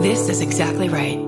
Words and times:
This 0.00 0.28
is 0.28 0.40
exactly 0.40 0.88
right. 0.88 1.18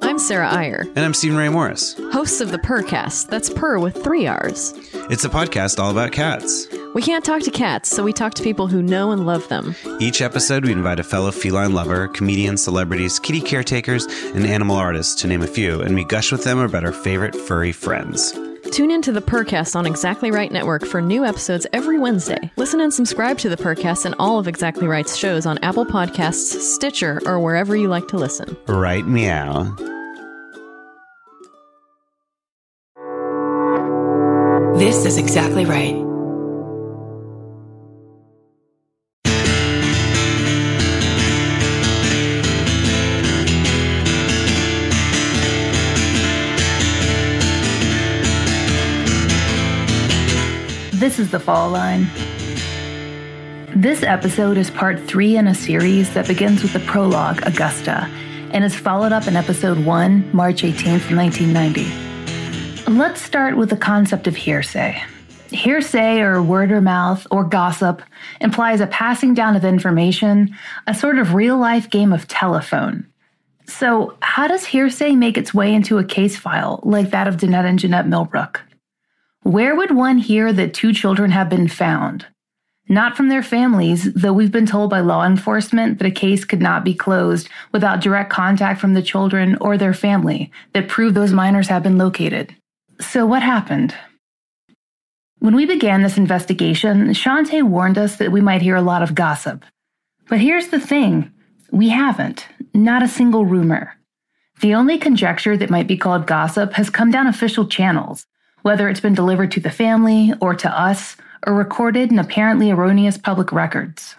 I'm 0.00 0.18
Sarah 0.18 0.48
Iyer, 0.50 0.84
And 0.96 0.98
I'm 1.04 1.12
Stephen 1.14 1.36
Ray 1.36 1.48
Morris. 1.48 1.94
hosts 2.12 2.40
of 2.40 2.50
the 2.50 2.58
Purrcast. 2.58 3.28
That's 3.28 3.50
Purr 3.50 3.78
with 3.78 4.02
three 4.02 4.26
R's. 4.26 4.72
It's 5.10 5.24
a 5.24 5.28
podcast 5.28 5.78
all 5.78 5.90
about 5.90 6.12
cats. 6.12 6.66
We 6.94 7.02
can't 7.02 7.24
talk 7.24 7.42
to 7.42 7.50
cats, 7.50 7.90
so 7.90 8.02
we 8.02 8.12
talk 8.12 8.34
to 8.34 8.42
people 8.42 8.66
who 8.66 8.82
know 8.82 9.10
and 9.10 9.26
love 9.26 9.46
them. 9.48 9.74
Each 10.00 10.22
episode, 10.22 10.64
we 10.64 10.72
invite 10.72 11.00
a 11.00 11.04
fellow 11.04 11.30
feline 11.30 11.74
lover, 11.74 12.08
comedians, 12.08 12.62
celebrities, 12.62 13.18
kitty 13.18 13.40
caretakers, 13.40 14.06
and 14.34 14.46
animal 14.46 14.76
artists, 14.76 15.14
to 15.22 15.26
name 15.28 15.42
a 15.42 15.46
few, 15.46 15.80
and 15.82 15.94
we 15.94 16.04
gush 16.04 16.32
with 16.32 16.44
them 16.44 16.58
about 16.58 16.84
our 16.84 16.92
favorite 16.92 17.34
furry 17.36 17.72
friends. 17.72 18.32
Tune 18.70 18.90
in 18.90 19.02
to 19.02 19.12
the 19.12 19.20
Purrcast 19.20 19.74
on 19.74 19.86
Exactly 19.86 20.30
Right 20.30 20.50
Network 20.50 20.84
for 20.84 21.00
new 21.02 21.24
episodes 21.24 21.66
every 21.72 21.98
Wednesday. 21.98 22.50
Listen 22.56 22.80
and 22.80 22.94
subscribe 22.94 23.38
to 23.38 23.48
the 23.48 23.56
Purrcast 23.56 24.04
and 24.04 24.14
all 24.18 24.38
of 24.38 24.46
Exactly 24.46 24.86
Right's 24.86 25.16
shows 25.16 25.46
on 25.46 25.58
Apple 25.58 25.84
Podcasts, 25.84 26.60
Stitcher, 26.60 27.20
or 27.26 27.40
wherever 27.40 27.74
you 27.74 27.88
like 27.88 28.08
to 28.08 28.16
listen. 28.16 28.56
Right 28.66 29.06
meow. 29.06 29.74
This 34.78 35.04
is 35.04 35.18
exactly 35.18 35.64
right. 35.64 36.07
Fall 51.68 51.74
line. 51.74 52.06
This 53.76 54.02
episode 54.02 54.56
is 54.56 54.70
part 54.70 54.98
three 55.00 55.36
in 55.36 55.46
a 55.46 55.54
series 55.54 56.14
that 56.14 56.26
begins 56.26 56.62
with 56.62 56.72
the 56.72 56.80
prologue, 56.80 57.46
Augusta, 57.46 58.08
and 58.52 58.64
is 58.64 58.74
followed 58.74 59.12
up 59.12 59.26
in 59.26 59.36
episode 59.36 59.84
one, 59.84 60.34
March 60.34 60.62
18th, 60.62 61.14
1990. 61.14 62.90
Let's 62.90 63.20
start 63.20 63.58
with 63.58 63.68
the 63.68 63.76
concept 63.76 64.26
of 64.26 64.34
hearsay. 64.34 65.02
Hearsay, 65.50 66.20
or 66.20 66.42
word 66.42 66.72
or 66.72 66.80
mouth, 66.80 67.26
or 67.30 67.44
gossip, 67.44 68.00
implies 68.40 68.80
a 68.80 68.86
passing 68.86 69.34
down 69.34 69.54
of 69.54 69.64
information, 69.64 70.56
a 70.86 70.94
sort 70.94 71.18
of 71.18 71.34
real 71.34 71.58
life 71.58 71.90
game 71.90 72.14
of 72.14 72.26
telephone. 72.28 73.06
So, 73.66 74.16
how 74.20 74.48
does 74.48 74.64
hearsay 74.64 75.14
make 75.14 75.36
its 75.36 75.52
way 75.52 75.74
into 75.74 75.98
a 75.98 76.04
case 76.04 76.36
file 76.36 76.80
like 76.82 77.10
that 77.10 77.28
of 77.28 77.36
Danette 77.36 77.66
and 77.66 77.78
Jeanette 77.78 78.08
Millbrook? 78.08 78.62
Where 79.48 79.74
would 79.74 79.96
one 79.96 80.18
hear 80.18 80.52
that 80.52 80.74
two 80.74 80.92
children 80.92 81.30
have 81.30 81.48
been 81.48 81.68
found? 81.68 82.26
Not 82.86 83.16
from 83.16 83.30
their 83.30 83.42
families, 83.42 84.12
though 84.12 84.34
we've 84.34 84.52
been 84.52 84.66
told 84.66 84.90
by 84.90 85.00
law 85.00 85.24
enforcement 85.24 85.98
that 85.98 86.06
a 86.06 86.10
case 86.10 86.44
could 86.44 86.60
not 86.60 86.84
be 86.84 86.92
closed 86.92 87.48
without 87.72 88.02
direct 88.02 88.28
contact 88.28 88.78
from 88.78 88.92
the 88.92 89.00
children 89.00 89.56
or 89.58 89.78
their 89.78 89.94
family 89.94 90.52
that 90.74 90.90
prove 90.90 91.14
those 91.14 91.32
minors 91.32 91.68
have 91.68 91.82
been 91.82 91.96
located. 91.96 92.54
So, 93.00 93.24
what 93.24 93.42
happened? 93.42 93.94
When 95.38 95.56
we 95.56 95.64
began 95.64 96.02
this 96.02 96.18
investigation, 96.18 97.08
Shantae 97.14 97.62
warned 97.62 97.96
us 97.96 98.16
that 98.16 98.30
we 98.30 98.42
might 98.42 98.60
hear 98.60 98.76
a 98.76 98.82
lot 98.82 99.02
of 99.02 99.14
gossip. 99.14 99.64
But 100.28 100.40
here's 100.40 100.68
the 100.68 100.78
thing 100.78 101.32
we 101.72 101.88
haven't, 101.88 102.46
not 102.74 103.02
a 103.02 103.08
single 103.08 103.46
rumor. 103.46 103.94
The 104.60 104.74
only 104.74 104.98
conjecture 104.98 105.56
that 105.56 105.70
might 105.70 105.86
be 105.86 105.96
called 105.96 106.26
gossip 106.26 106.74
has 106.74 106.90
come 106.90 107.10
down 107.10 107.26
official 107.26 107.66
channels, 107.66 108.26
whether 108.62 108.88
it's 108.88 109.00
been 109.00 109.14
delivered 109.14 109.50
to 109.52 109.60
the 109.60 109.70
family 109.70 110.32
or 110.40 110.54
to 110.54 110.70
us 110.70 111.16
or 111.46 111.54
recorded 111.54 112.10
in 112.10 112.18
apparently 112.18 112.70
erroneous 112.70 113.16
public 113.16 113.52
records. 113.52 114.16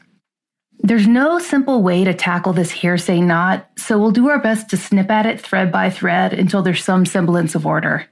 There's 0.81 1.07
no 1.07 1.39
simple 1.39 1.83
way 1.83 2.05
to 2.05 2.13
tackle 2.13 2.53
this 2.53 2.71
hearsay 2.71 3.19
knot, 3.19 3.69
so 3.78 3.99
we'll 3.99 4.11
do 4.11 4.29
our 4.29 4.39
best 4.39 4.69
to 4.69 4.78
snip 4.78 5.09
at 5.09 5.25
it 5.25 5.41
thread 5.41 5.72
by 5.72 5.89
thread 5.89 6.33
until 6.33 6.61
there's 6.61 6.83
some 6.83 7.05
semblance 7.05 7.53
of 7.53 7.66
order. 7.66 8.07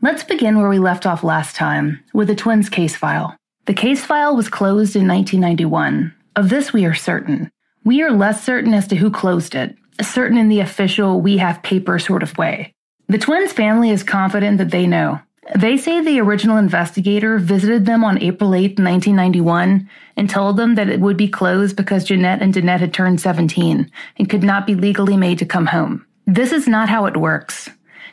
Let's 0.00 0.24
begin 0.24 0.58
where 0.58 0.70
we 0.70 0.78
left 0.78 1.04
off 1.04 1.22
last 1.22 1.56
time, 1.56 2.02
with 2.14 2.28
the 2.28 2.34
twins 2.34 2.70
case 2.70 2.96
file. 2.96 3.36
The 3.66 3.74
case 3.74 4.02
file 4.02 4.34
was 4.34 4.48
closed 4.48 4.96
in 4.96 5.06
1991. 5.06 6.14
Of 6.36 6.48
this, 6.48 6.72
we 6.72 6.86
are 6.86 6.94
certain. 6.94 7.50
We 7.84 8.02
are 8.02 8.10
less 8.10 8.42
certain 8.42 8.72
as 8.72 8.88
to 8.88 8.96
who 8.96 9.10
closed 9.10 9.54
it, 9.54 9.76
certain 10.02 10.38
in 10.38 10.48
the 10.48 10.60
official, 10.60 11.20
we 11.20 11.36
have 11.38 11.62
paper 11.62 11.98
sort 11.98 12.22
of 12.22 12.36
way. 12.38 12.72
The 13.08 13.18
twins' 13.18 13.52
family 13.52 13.90
is 13.90 14.02
confident 14.02 14.58
that 14.58 14.70
they 14.70 14.86
know. 14.86 15.20
They 15.56 15.78
say 15.78 16.00
the 16.00 16.20
original 16.20 16.58
investigator 16.58 17.38
visited 17.38 17.86
them 17.86 18.04
on 18.04 18.22
April 18.22 18.54
8, 18.54 18.78
1991, 18.78 19.88
and 20.16 20.30
told 20.30 20.56
them 20.56 20.74
that 20.74 20.90
it 20.90 21.00
would 21.00 21.16
be 21.16 21.28
closed 21.28 21.76
because 21.76 22.04
Jeanette 22.04 22.42
and 22.42 22.52
Danette 22.52 22.80
had 22.80 22.92
turned 22.92 23.20
17 23.20 23.90
and 24.18 24.30
could 24.30 24.42
not 24.42 24.66
be 24.66 24.74
legally 24.74 25.16
made 25.16 25.38
to 25.38 25.46
come 25.46 25.66
home. 25.66 26.06
This 26.26 26.52
is 26.52 26.68
not 26.68 26.88
how 26.88 27.06
it 27.06 27.16
works. 27.16 27.70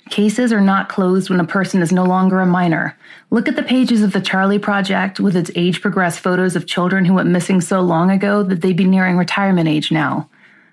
Cases 0.09 0.53
are 0.53 0.61
not 0.61 0.87
closed 0.87 1.29
when 1.29 1.41
a 1.41 1.45
person 1.45 1.81
is 1.81 1.91
no 1.91 2.05
longer 2.05 2.39
a 2.39 2.45
minor. 2.45 2.97
Look 3.29 3.49
at 3.49 3.57
the 3.57 3.63
pages 3.63 4.03
of 4.03 4.13
the 4.13 4.21
Charlie 4.21 4.57
Project 4.57 5.19
with 5.19 5.35
its 5.35 5.51
age 5.55 5.81
progressed 5.81 6.21
photos 6.21 6.55
of 6.55 6.65
children 6.65 7.03
who 7.03 7.13
went 7.13 7.29
missing 7.29 7.59
so 7.59 7.81
long 7.81 8.09
ago 8.09 8.41
that 8.43 8.61
they'd 8.61 8.77
be 8.77 8.85
nearing 8.85 9.17
retirement 9.17 9.67
age 9.67 9.91
now. 9.91 10.29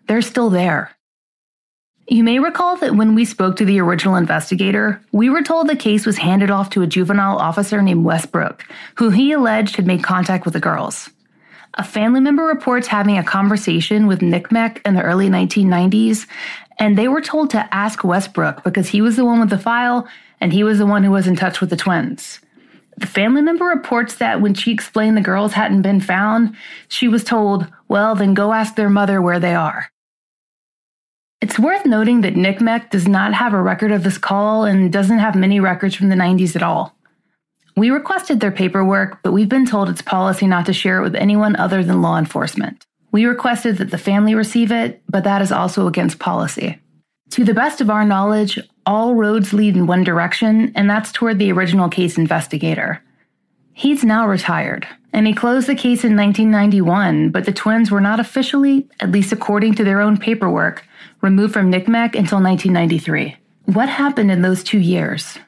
They're 0.07 0.23
still 0.23 0.51
there. 0.51 0.94
You 2.07 2.23
may 2.23 2.39
recall 2.39 2.77
that 2.77 2.97
when 2.97 3.15
we 3.15 3.25
spoke 3.25 3.57
to 3.57 3.65
the 3.65 3.81
original 3.81 4.17
investigator, 4.17 5.01
we 5.13 5.31
were 5.31 5.43
told 5.43 5.69
the 5.69 5.77
case 5.77 6.05
was 6.05 6.19
handed 6.19 6.51
off 6.51 6.69
to 6.71 6.83
a 6.83 6.87
juvenile 6.87 7.39
officer 7.39 7.81
named 7.81 8.05
Westbrook, 8.05 8.63
who 8.97 9.09
he 9.09 9.33
alleged 9.33 9.77
had 9.77 9.87
made 9.87 10.05
contact 10.05 10.45
with 10.45 10.53
the 10.53 10.61
girls. 10.61 11.09
A 11.75 11.83
family 11.83 12.21
member 12.21 12.45
reports 12.45 12.89
having 12.89 13.17
a 13.17 13.25
conversation 13.25 14.07
with 14.07 14.21
NCMEC 14.21 14.83
in 14.85 14.95
the 14.95 15.03
early 15.03 15.29
1990s, 15.29 16.27
and 16.79 16.99
they 16.99 17.09
were 17.09 17.23
told 17.23 17.49
to 17.51 17.75
ask 17.75 18.05
Westbrook 18.05 18.63
because 18.65 18.89
he 18.89 19.01
was 19.01 19.17
the 19.17 19.25
one 19.25 19.41
with 19.41 19.51
the 19.51 19.59
file 19.59 20.07
and 20.41 20.53
he 20.53 20.63
was 20.63 20.79
the 20.79 20.87
one 20.87 21.05
who 21.05 21.11
was 21.11 21.27
in 21.27 21.37
touch 21.37 21.61
with 21.61 21.71
the 21.71 21.77
twins. 21.77 22.39
The 22.99 23.07
family 23.07 23.41
member 23.41 23.65
reports 23.65 24.17
that 24.17 24.43
when 24.43 24.53
she 24.53 24.73
explained 24.73 25.17
the 25.17 25.23
girls 25.23 25.55
hadn't 25.55 25.83
been 25.83 26.01
found, 26.01 26.55
she 26.89 27.09
was 27.09 27.25
told, 27.25 27.67
well, 27.89 28.15
then 28.15 28.35
go 28.35 28.53
ask 28.53 28.77
their 28.77 28.91
mother 28.91 29.23
where 29.23 29.41
they 29.41 29.55
are. 29.55 29.91
It's 31.45 31.59
worth 31.59 31.85
noting 31.85 32.23
that 32.23 32.37
NCMEC 32.37 32.89
does 32.89 33.07
not 33.07 33.35
have 33.35 33.53
a 33.53 33.61
record 33.61 33.93
of 33.93 34.03
this 34.03 34.17
call 34.17 34.65
and 34.65 34.91
doesn't 34.91 35.19
have 35.19 35.35
many 35.35 35.61
records 35.61 35.95
from 35.95 36.09
the 36.09 36.15
90s 36.15 36.57
at 36.57 36.63
all. 36.63 36.97
We 37.77 37.91
requested 37.91 38.41
their 38.41 38.51
paperwork, 38.51 39.23
but 39.23 39.33
we've 39.33 39.51
been 39.51 39.67
told 39.67 39.91
it's 39.91 40.01
policy 40.01 40.47
not 40.47 40.65
to 40.65 40.73
share 40.73 41.01
it 41.01 41.03
with 41.03 41.15
anyone 41.15 41.55
other 41.57 41.85
than 41.85 42.01
law 42.01 42.17
enforcement. 42.17 42.87
We 43.13 43.27
requested 43.27 43.77
that 43.77 43.91
the 43.91 43.99
family 43.99 44.35
receive 44.35 44.73
it, 44.73 45.03
but 45.07 45.25
that 45.25 45.43
is 45.43 45.53
also 45.53 45.87
against 45.87 46.19
policy. 46.19 46.79
To 47.33 47.45
the 47.45 47.53
best 47.53 47.83
of 47.83 47.91
our 47.91 48.07
knowledge, 48.07 48.59
all 48.87 49.15
roads 49.15 49.53
lead 49.53 49.77
in 49.77 49.87
one 49.87 50.03
direction, 50.03 50.73
and 50.75 50.89
that's 50.89 51.13
toward 51.13 51.39
the 51.39 51.53
original 51.53 51.91
case 51.91 52.17
investigator. 52.17 53.03
He's 53.75 54.03
now 54.03 54.27
retired, 54.27 54.89
and 55.13 55.27
he 55.27 55.35
closed 55.35 55.67
the 55.67 55.75
case 55.75 56.05
in 56.05 56.17
1991, 56.17 57.29
but 57.29 57.45
the 57.45 57.53
twins 57.53 57.91
were 57.91 58.01
not 58.01 58.19
officially, 58.19 58.89
at 59.01 59.11
least 59.11 59.31
according 59.31 59.75
to 59.75 59.85
their 59.85 60.01
own 60.01 60.17
paperwork, 60.17 60.85
removed 61.21 61.53
from 61.53 61.71
NCMEC 61.71 62.15
until 62.15 62.43
1993. 62.43 63.37
What 63.67 63.89
happened 63.89 64.31
in 64.31 64.43
those 64.43 64.63
two 64.63 64.79
years? 64.79 65.39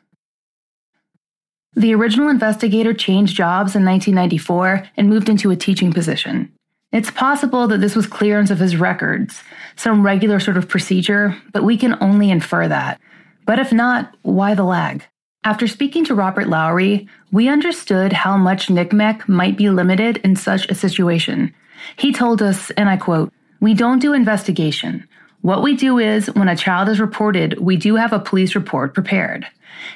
The 1.75 1.94
original 1.94 2.31
investigator 2.31 2.94
changed 2.94 3.37
jobs 3.37 3.77
in 3.77 3.84
1994 3.84 4.89
and 4.97 5.11
moved 5.11 5.28
into 5.28 5.50
a 5.50 5.56
teaching 5.56 5.93
position. 5.93 6.50
It's 6.93 7.11
possible 7.11 7.69
that 7.69 7.83
this 7.83 7.95
was 7.95 8.06
clearance 8.06 8.50
of 8.50 8.59
his 8.59 8.77
records, 8.77 9.43
some 9.77 10.03
regular 10.03 10.41
sort 10.41 10.56
of 10.56 10.69
procedure, 10.69 11.37
but 11.53 11.65
we 11.65 11.77
can 11.77 11.99
only 12.00 12.31
infer 12.31 12.66
that. 12.69 12.99
But 13.45 13.59
if 13.59 13.72
not, 13.72 14.15
why 14.22 14.55
the 14.55 14.65
lag? 14.65 15.05
After 15.45 15.69
speaking 15.69 16.05
to 16.06 16.15
Robert 16.15 16.49
Lowery, 16.49 17.06
we 17.31 17.49
understood 17.49 18.12
how 18.12 18.36
much 18.36 18.69
NCMEC 18.69 19.28
might 19.28 19.59
be 19.59 19.69
limited 19.69 20.16
in 20.25 20.34
such 20.34 20.66
a 20.69 20.75
situation. 20.75 21.54
He 21.97 22.13
told 22.13 22.41
us, 22.41 22.71
and 22.72 22.89
I 22.89 22.97
quote, 22.97 23.33
We 23.60 23.75
don't 23.75 23.98
do 23.98 24.13
investigation. 24.13 25.07
What 25.47 25.63
we 25.63 25.77
do 25.77 26.01
is, 26.01 26.27
when 26.34 26.48
a 26.48 26.57
child 26.57 26.89
is 26.89 26.98
reported, 26.98 27.60
we 27.60 27.77
do 27.77 27.95
have 27.95 28.13
a 28.13 28.19
police 28.19 28.57
report 28.57 28.95
prepared. 28.95 29.47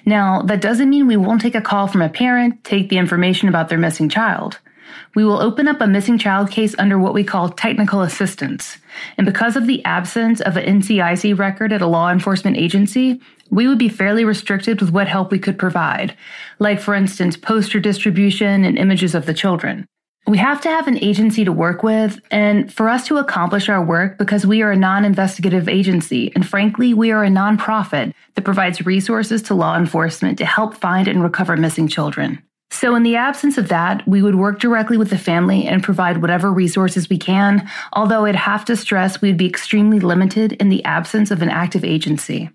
Now, 0.06 0.43
that 0.43 0.61
doesn't 0.61 0.88
mean 0.88 1.08
we 1.08 1.17
won't 1.17 1.41
take 1.41 1.56
a 1.56 1.61
call 1.61 1.88
from 1.88 2.02
a 2.02 2.08
parent, 2.08 2.62
take 2.62 2.88
the 2.88 2.99
information 2.99 3.49
about 3.49 3.69
their 3.69 3.76
missing 3.76 4.08
child. 4.08 4.61
We 5.17 5.25
will 5.25 5.41
open 5.41 5.67
up 5.67 5.81
a 5.81 5.88
missing 5.88 6.19
child 6.19 6.52
case 6.52 6.76
under 6.79 7.00
what 7.00 7.14
we 7.14 7.25
call 7.25 7.49
technical 7.49 8.02
assistance. 8.02 8.79
And 9.19 9.26
because 9.26 9.56
of 9.56 9.67
the 9.67 9.85
absence 9.85 10.41
of 10.41 10.56
an 10.56 10.82
NCIC 10.82 11.37
record 11.37 11.73
at 11.73 11.82
a 11.82 11.88
law 11.88 12.12
enforcement 12.12 12.56
agency, 12.56 13.20
we 13.50 13.67
would 13.67 13.76
be 13.76 13.88
fairly 13.88 14.25
restricted 14.25 14.81
with 14.81 14.93
what 14.93 15.08
help 15.08 15.32
we 15.32 15.41
could 15.41 15.58
provide, 15.58 16.17
like, 16.61 16.79
for 16.79 16.94
instance, 16.94 17.37
poster 17.37 17.81
distribution 17.81 18.64
and 18.64 18.79
images 18.79 19.17
of 19.17 19.26
the 19.26 19.35
children. 19.35 19.85
We 20.26 20.38
have 20.38 20.61
to 20.61 20.69
have 20.69 20.87
an 20.87 21.02
agency 21.02 21.44
to 21.44 21.52
work 21.52 21.82
with, 21.82 22.20
and 22.31 22.72
for 22.72 22.88
us 22.88 23.06
to 23.08 23.17
accomplish 23.17 23.69
our 23.69 23.82
work, 23.84 24.19
because 24.19 24.46
we 24.46 24.62
are 24.62 24.70
a 24.70 24.76
non 24.76 25.05
investigative 25.05 25.69
agency, 25.69 26.31
and 26.34 26.46
frankly, 26.46 26.94
we 26.94 27.11
are 27.11 27.25
a 27.25 27.28
nonprofit 27.28 28.12
that 28.34 28.44
provides 28.44 28.87
resources 28.87 29.43
to 29.43 29.55
law 29.55 29.76
enforcement 29.76 30.38
to 30.38 30.44
help 30.44 30.75
find 30.75 31.08
and 31.08 31.22
recover 31.22 31.56
missing 31.56 31.88
children. 31.88 32.43
So, 32.70 32.94
in 32.94 33.02
the 33.02 33.17
absence 33.17 33.58
of 33.58 33.69
that, 33.69 34.06
we 34.06 34.22
would 34.22 34.37
work 34.37 34.61
directly 34.61 34.96
with 34.96 35.11
the 35.11 35.19
family 35.19 35.67
and 35.67 35.82
provide 35.82 36.19
whatever 36.19 36.52
resources 36.52 37.08
we 37.08 37.19
can, 37.19 37.69
although 37.93 38.26
I'd 38.26 38.37
have 38.37 38.64
to 38.67 38.76
stress 38.76 39.20
we'd 39.20 39.37
be 39.37 39.46
extremely 39.46 39.99
limited 39.99 40.52
in 40.52 40.69
the 40.69 40.84
absence 40.84 41.31
of 41.31 41.43
an 41.43 41.50
active 41.50 41.84
agency. 41.84 42.50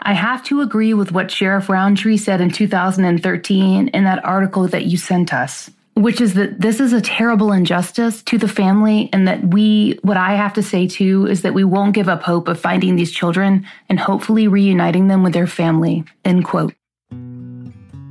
I 0.00 0.12
have 0.12 0.44
to 0.44 0.60
agree 0.60 0.94
with 0.94 1.12
what 1.12 1.30
Sheriff 1.30 1.68
Roundtree 1.68 2.18
said 2.18 2.40
in 2.40 2.50
2013 2.50 3.88
in 3.88 4.04
that 4.04 4.24
article 4.24 4.68
that 4.68 4.84
you 4.84 4.96
sent 4.96 5.32
us, 5.32 5.70
which 5.98 6.20
is 6.20 6.34
that 6.34 6.60
this 6.60 6.78
is 6.78 6.92
a 6.92 7.00
terrible 7.00 7.50
injustice 7.50 8.22
to 8.22 8.38
the 8.38 8.46
family, 8.46 9.10
and 9.12 9.26
that 9.26 9.42
we, 9.48 9.98
what 10.02 10.16
I 10.16 10.34
have 10.34 10.54
to 10.54 10.62
say 10.62 10.86
too, 10.86 11.26
is 11.26 11.42
that 11.42 11.54
we 11.54 11.64
won't 11.64 11.94
give 11.94 12.08
up 12.08 12.22
hope 12.22 12.46
of 12.46 12.60
finding 12.60 12.94
these 12.94 13.10
children 13.10 13.66
and 13.88 13.98
hopefully 13.98 14.46
reuniting 14.46 15.08
them 15.08 15.24
with 15.24 15.32
their 15.32 15.48
family. 15.48 16.04
End 16.24 16.44
quote. 16.44 16.72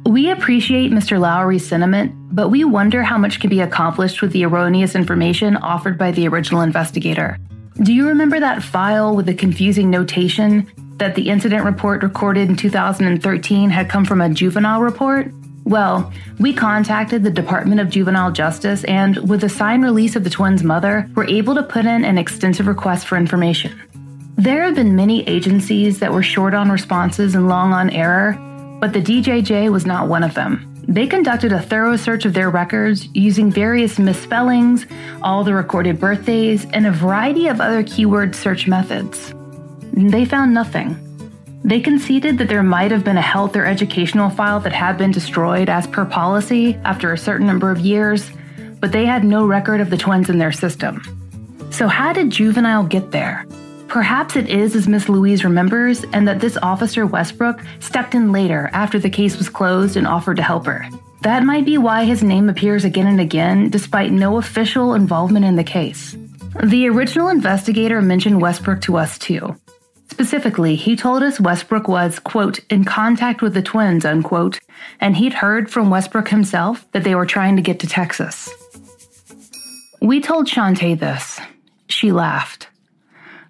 We 0.06 0.30
appreciate 0.30 0.92
Mr. 0.92 1.20
Lowery's 1.20 1.68
sentiment, 1.68 2.14
but 2.34 2.50
we 2.50 2.64
wonder 2.66 3.04
how 3.04 3.18
much 3.18 3.40
can 3.40 3.50
be 3.50 3.62
accomplished 3.62 4.22
with 4.22 4.32
the 4.32 4.44
erroneous 4.44 4.94
information 4.94 5.56
offered 5.58 5.98
by 5.98 6.12
the 6.12 6.28
original 6.28 6.62
investigator. 6.62 7.38
Do 7.84 7.94
you 7.94 8.08
remember 8.08 8.40
that 8.40 8.64
file 8.64 9.16
with 9.16 9.28
the 9.28 9.34
confusing 9.34 9.90
notation 9.90 10.68
that 10.98 11.16
the 11.16 11.30
incident 11.30 11.64
report 11.64 12.04
recorded 12.04 12.50
in 12.50 12.56
2013 12.56 13.70
had 13.70 13.90
come 13.90 14.04
from 14.04 14.20
a 14.20 14.30
juvenile 14.30 14.82
report? 14.82 15.32
Well, 15.68 16.14
we 16.40 16.54
contacted 16.54 17.26
the 17.26 17.30
Department 17.30 17.82
of 17.82 17.90
Juvenile 17.90 18.32
Justice 18.32 18.86
and, 18.86 19.18
with 19.30 19.42
the 19.42 19.50
signed 19.50 19.84
release 19.84 20.16
of 20.16 20.24
the 20.24 20.30
twins' 20.30 20.64
mother, 20.64 21.12
were 21.14 21.28
able 21.28 21.56
to 21.56 21.64
put 21.64 21.86
in 21.86 22.06
an 22.06 22.18
extensive 22.18 22.68
request 22.68 23.06
for 23.06 23.18
information. 23.18 23.78
There 24.38 24.64
have 24.64 24.76
been 24.76 24.96
many 24.96 25.28
agencies 25.28 26.00
that 26.00 26.14
were 26.14 26.24
short 26.24 26.54
on 26.54 26.72
responses 26.72 27.36
and 27.36 27.50
long 27.50 27.74
on 27.74 27.90
error, 27.90 28.38
but 28.80 28.94
the 28.94 29.02
DJJ 29.02 29.70
was 29.70 29.86
not 29.86 30.08
one 30.08 30.24
of 30.24 30.36
them. 30.36 30.74
They 30.88 31.06
conducted 31.06 31.52
a 31.52 31.62
thorough 31.62 31.98
search 31.98 32.24
of 32.24 32.34
their 32.34 32.50
records 32.50 33.10
using 33.14 33.52
various 33.52 34.00
misspellings, 34.00 34.86
all 35.22 35.44
the 35.44 35.54
recorded 35.54 36.00
birthdays, 36.00 36.66
and 36.72 36.88
a 36.88 36.92
variety 36.92 37.48
of 37.48 37.60
other 37.60 37.84
keyword 37.84 38.38
search 38.38 38.70
methods. 38.70 39.34
They 39.92 40.24
found 40.24 40.54
nothing. 40.54 41.07
They 41.68 41.82
conceded 41.82 42.38
that 42.38 42.48
there 42.48 42.64
might 42.64 42.92
have 42.92 43.04
been 43.04 43.18
a 43.18 43.22
health 43.22 43.54
or 43.58 43.66
educational 43.66 44.30
file 44.30 44.62
that 44.62 44.72
had 44.72 44.98
been 44.98 45.12
destroyed 45.12 45.68
as 45.68 45.86
per 45.86 46.06
policy 46.06 46.76
after 46.86 47.12
a 47.12 47.18
certain 47.18 47.46
number 47.46 47.70
of 47.70 47.82
years, 47.82 48.32
but 48.80 48.94
they 48.94 49.06
had 49.06 49.26
no 49.26 49.46
record 49.46 49.82
of 49.82 49.90
the 49.90 49.98
twins 49.98 50.30
in 50.30 50.38
their 50.38 50.54
system. 50.54 51.02
So, 51.70 51.90
how 51.90 52.14
did 52.14 52.30
Juvenile 52.30 52.86
get 52.86 53.12
there? 53.12 53.46
Perhaps 53.90 54.38
it 54.38 54.48
is 54.48 54.78
as 54.78 54.88
Miss 54.88 55.10
Louise 55.10 55.44
remembers, 55.44 56.06
and 56.14 56.26
that 56.26 56.40
this 56.40 56.58
officer 56.62 57.06
Westbrook 57.06 57.60
stepped 57.82 58.16
in 58.16 58.32
later 58.32 58.70
after 58.72 58.98
the 58.98 59.10
case 59.10 59.38
was 59.38 59.50
closed 59.50 59.98
and 59.98 60.08
offered 60.08 60.38
to 60.38 60.44
help 60.44 60.66
her. 60.68 60.88
That 61.24 61.44
might 61.44 61.66
be 61.66 61.78
why 61.78 62.06
his 62.06 62.24
name 62.24 62.48
appears 62.48 62.86
again 62.86 63.08
and 63.08 63.20
again, 63.20 63.70
despite 63.70 64.14
no 64.14 64.38
official 64.38 64.94
involvement 64.94 65.44
in 65.44 65.58
the 65.58 65.66
case. 65.66 66.16
The 66.64 66.88
original 66.88 67.28
investigator 67.28 68.02
mentioned 68.02 68.40
Westbrook 68.40 68.80
to 68.84 68.96
us 68.96 69.18
too. 69.18 69.58
Specifically, 70.10 70.76
he 70.76 70.96
told 70.96 71.22
us 71.22 71.40
Westbrook 71.40 71.88
was, 71.88 72.20
quote, 72.20 72.60
in 72.70 72.86
contact 72.86 73.42
with 73.42 73.54
the 73.54 73.62
twins, 73.62 74.06
unquote, 74.06 74.60
and 75.00 75.16
he'd 75.16 75.34
heard 75.34 75.70
from 75.70 75.90
Westbrook 75.90 76.30
himself 76.30 76.90
that 76.92 77.04
they 77.04 77.14
were 77.14 77.26
trying 77.26 77.56
to 77.56 77.62
get 77.62 77.80
to 77.82 77.88
Texas. 77.88 78.50
We 80.02 80.22
told 80.22 80.48
Shantae 80.48 81.00
this. 81.00 81.40
She 81.88 82.12
laughed. 82.12 82.68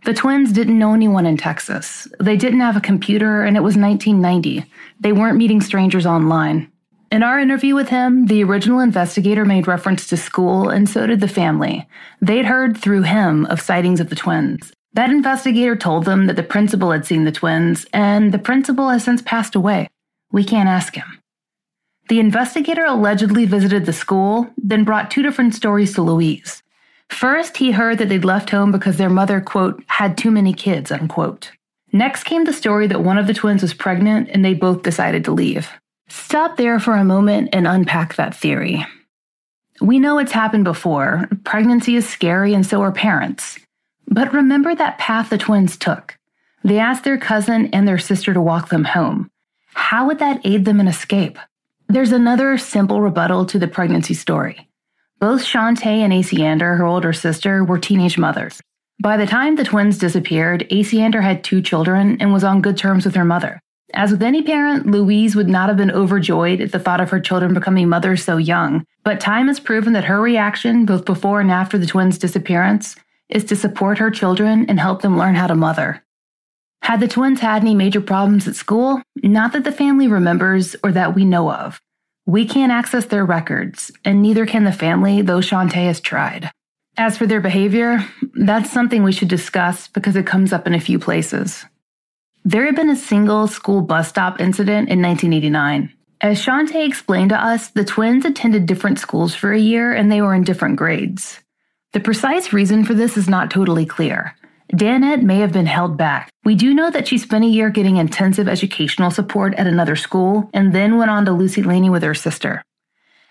The 0.06 0.14
twins 0.14 0.52
didn't 0.52 0.80
know 0.80 0.94
anyone 0.94 1.26
in 1.26 1.38
Texas. 1.38 2.08
They 2.20 2.38
didn't 2.38 2.62
have 2.62 2.78
a 2.78 2.82
computer, 2.82 3.44
and 3.44 3.58
it 3.58 3.64
was 3.64 3.76
1990. 3.76 4.66
They 5.00 5.12
weren't 5.12 5.38
meeting 5.38 5.62
strangers 5.62 6.06
online. 6.06 6.72
In 7.12 7.24
our 7.24 7.40
interview 7.40 7.76
with 7.76 7.90
him, 7.90 8.26
the 8.26 8.44
original 8.44 8.80
investigator 8.80 9.46
made 9.46 9.68
reference 9.68 10.08
to 10.08 10.18
school, 10.18 10.70
and 10.70 10.90
so 10.90 11.08
did 11.08 11.20
the 11.20 11.28
family. 11.28 11.88
They'd 12.22 12.46
heard 12.46 12.78
through 12.78 13.04
him 13.04 13.46
of 13.46 13.62
sightings 13.62 14.00
of 14.00 14.10
the 14.10 14.16
twins. 14.16 14.74
That 14.98 15.12
investigator 15.12 15.76
told 15.76 16.06
them 16.06 16.26
that 16.26 16.38
the 16.38 16.42
principal 16.42 16.90
had 16.90 17.06
seen 17.06 17.24
the 17.24 17.32
twins, 17.32 17.86
and 17.94 18.34
the 18.34 18.40
principal 18.40 18.90
has 18.90 19.04
since 19.04 19.22
passed 19.22 19.54
away. 19.54 19.88
We 20.32 20.44
can't 20.44 20.68
ask 20.68 20.96
him. 20.96 21.20
The 22.10 22.20
investigator 22.20 22.84
allegedly 22.84 23.46
visited 23.46 23.86
the 23.86 23.94
school, 23.94 24.50
then 24.58 24.84
brought 24.84 25.12
two 25.12 25.22
different 25.22 25.54
stories 25.54 25.94
to 25.94 26.02
Louise. 26.02 26.64
First, 27.10 27.58
he 27.58 27.70
heard 27.70 28.00
that 28.00 28.10
they'd 28.10 28.26
left 28.26 28.50
home 28.50 28.72
because 28.72 28.98
their 28.98 29.08
mother, 29.08 29.40
quote, 29.40 29.84
had 29.86 30.18
too 30.18 30.32
many 30.32 30.52
kids, 30.52 30.92
unquote. 30.92 31.52
Next 31.94 32.24
came 32.24 32.46
the 32.46 32.52
story 32.52 32.88
that 32.88 33.04
one 33.04 33.20
of 33.20 33.28
the 33.28 33.36
twins 33.36 33.62
was 33.62 33.76
pregnant 33.76 34.30
and 34.30 34.44
they 34.44 34.56
both 34.56 34.82
decided 34.82 35.24
to 35.26 35.32
leave. 35.32 35.70
Stop 36.10 36.58
there 36.58 36.80
for 36.80 36.96
a 36.96 37.06
moment 37.06 37.50
and 37.54 37.68
unpack 37.68 38.16
that 38.16 38.34
theory. 38.34 38.84
We 39.80 40.00
know 40.00 40.18
it's 40.18 40.32
happened 40.32 40.64
before. 40.64 41.30
Pregnancy 41.44 41.96
is 41.96 42.10
scary 42.10 42.56
and 42.56 42.66
so 42.66 42.82
are 42.82 42.92
parents. 42.92 43.60
But 44.18 44.34
remember 44.34 44.74
that 44.74 44.98
path 44.98 45.30
the 45.30 45.38
twins 45.38 45.78
took. 45.78 46.18
They 46.64 46.80
asked 46.80 47.04
their 47.04 47.20
cousin 47.20 47.68
and 47.68 47.88
their 47.88 48.00
sister 48.00 48.34
to 48.34 48.42
walk 48.42 48.70
them 48.70 48.84
home. 48.84 49.30
How 49.76 50.08
would 50.08 50.18
that 50.18 50.42
aid 50.44 50.66
them 50.66 50.80
in 50.80 50.88
escape? 50.88 51.38
There's 51.88 52.12
another 52.12 52.58
simple 52.58 53.00
rebuttal 53.00 53.46
to 53.46 53.60
the 53.60 53.68
pregnancy 53.68 54.16
story. 54.16 54.68
Both 55.20 55.44
Shantae 55.44 56.00
and 56.00 56.12
Asiander, 56.12 56.80
her 56.80 56.84
older 56.84 57.14
sister, 57.14 57.64
were 57.64 57.78
teenage 57.78 58.18
mothers. 58.18 58.60
By 59.00 59.18
the 59.18 59.28
time 59.28 59.56
the 59.56 59.64
twins 59.64 60.00
disappeared, 60.00 60.68
Asiander 60.72 61.22
had 61.22 61.44
two 61.44 61.62
children 61.62 62.18
and 62.20 62.34
was 62.34 62.44
on 62.44 62.64
good 62.64 62.76
terms 62.76 63.06
with 63.06 63.14
her 63.14 63.24
mother. 63.24 63.60
As 63.94 64.10
with 64.10 64.24
any 64.24 64.42
parent, 64.42 64.88
Louise 64.88 65.36
would 65.36 65.48
not 65.48 65.70
have 65.70 65.78
been 65.78 65.92
overjoyed 65.92 66.60
at 66.60 66.72
the 66.72 66.80
thought 66.80 67.02
of 67.02 67.12
her 67.12 67.20
children 67.20 67.54
becoming 67.54 67.88
mothers 67.88 68.24
so 68.24 68.38
young, 68.38 68.84
but 69.04 69.20
time 69.20 69.46
has 69.46 69.60
proven 69.60 69.94
that 69.94 70.06
her 70.06 70.20
reaction, 70.20 70.88
both 70.88 71.06
before 71.06 71.40
and 71.40 71.52
after 71.52 71.78
the 71.78 71.86
twins' 71.86 72.18
disappearance, 72.18 72.96
is 73.30 73.46
to 73.46 73.56
support 73.56 73.98
her 73.98 74.12
children 74.12 74.66
and 74.70 74.80
help 74.80 75.02
them 75.02 75.18
learn 75.18 75.36
how 75.36 75.48
to 75.48 75.56
mother. 75.56 76.04
Had 76.82 77.00
the 77.00 77.08
twins 77.08 77.40
had 77.40 77.62
any 77.62 77.76
major 77.76 78.02
problems 78.02 78.48
at 78.48 78.56
school? 78.56 79.02
Not 79.22 79.54
that 79.54 79.64
the 79.64 79.72
family 79.72 80.08
remembers 80.08 80.76
or 80.84 80.92
that 80.94 81.16
we 81.16 81.26
know 81.26 81.52
of. 81.52 81.82
We 82.26 82.46
can't 82.46 82.72
access 82.72 83.06
their 83.06 83.26
records, 83.26 83.92
and 84.06 84.22
neither 84.22 84.46
can 84.46 84.64
the 84.64 84.72
family, 84.72 85.22
though 85.22 85.40
Shantae 85.40 85.88
has 85.88 86.00
tried. 86.00 86.52
As 86.98 87.18
for 87.18 87.26
their 87.26 87.42
behavior, 87.42 88.06
that's 88.34 88.72
something 88.72 89.04
we 89.04 89.12
should 89.12 89.28
discuss 89.28 89.88
because 89.88 90.16
it 90.16 90.26
comes 90.26 90.52
up 90.52 90.68
in 90.68 90.74
a 90.74 90.80
few 90.80 91.00
places. 91.00 91.66
There 92.44 92.66
had 92.66 92.76
been 92.76 92.90
a 92.90 92.96
single 92.96 93.48
school 93.48 93.82
bus 93.82 94.10
stop 94.10 94.40
incident 94.40 94.90
in 94.90 95.02
1989. 95.02 95.94
As 96.22 96.44
Shantae 96.44 96.88
explained 96.88 97.30
to 97.30 97.42
us, 97.42 97.70
the 97.70 97.86
twins 97.86 98.26
attended 98.26 98.66
different 98.66 99.00
schools 99.00 99.36
for 99.36 99.54
a 99.54 99.60
year 99.60 99.94
and 99.94 100.12
they 100.12 100.22
were 100.22 100.34
in 100.34 100.44
different 100.44 100.78
grades. 100.78 101.40
The 101.98 102.04
precise 102.04 102.54
reason 102.54 102.86
for 102.86 102.94
this 102.94 103.18
is 103.18 103.28
not 103.28 103.50
totally 103.50 103.88
clear. 103.88 104.36
Danette 104.72 105.24
may 105.24 105.40
have 105.40 105.52
been 105.52 105.66
held 105.66 105.98
back. 105.98 106.30
We 106.46 106.54
do 106.54 106.76
know 106.76 106.92
that 106.92 107.08
she 107.08 107.18
spent 107.18 107.44
a 107.44 107.48
year 107.48 107.72
getting 107.72 107.98
intensive 107.98 108.48
educational 108.48 109.10
support 109.10 109.56
at 109.56 109.66
another 109.66 109.96
school 109.96 110.48
and 110.54 110.76
then 110.76 110.98
went 110.98 111.10
on 111.10 111.26
to 111.26 111.32
Lucy 111.32 111.64
Laney 111.64 111.90
with 111.90 112.04
her 112.04 112.14
sister. 112.14 112.62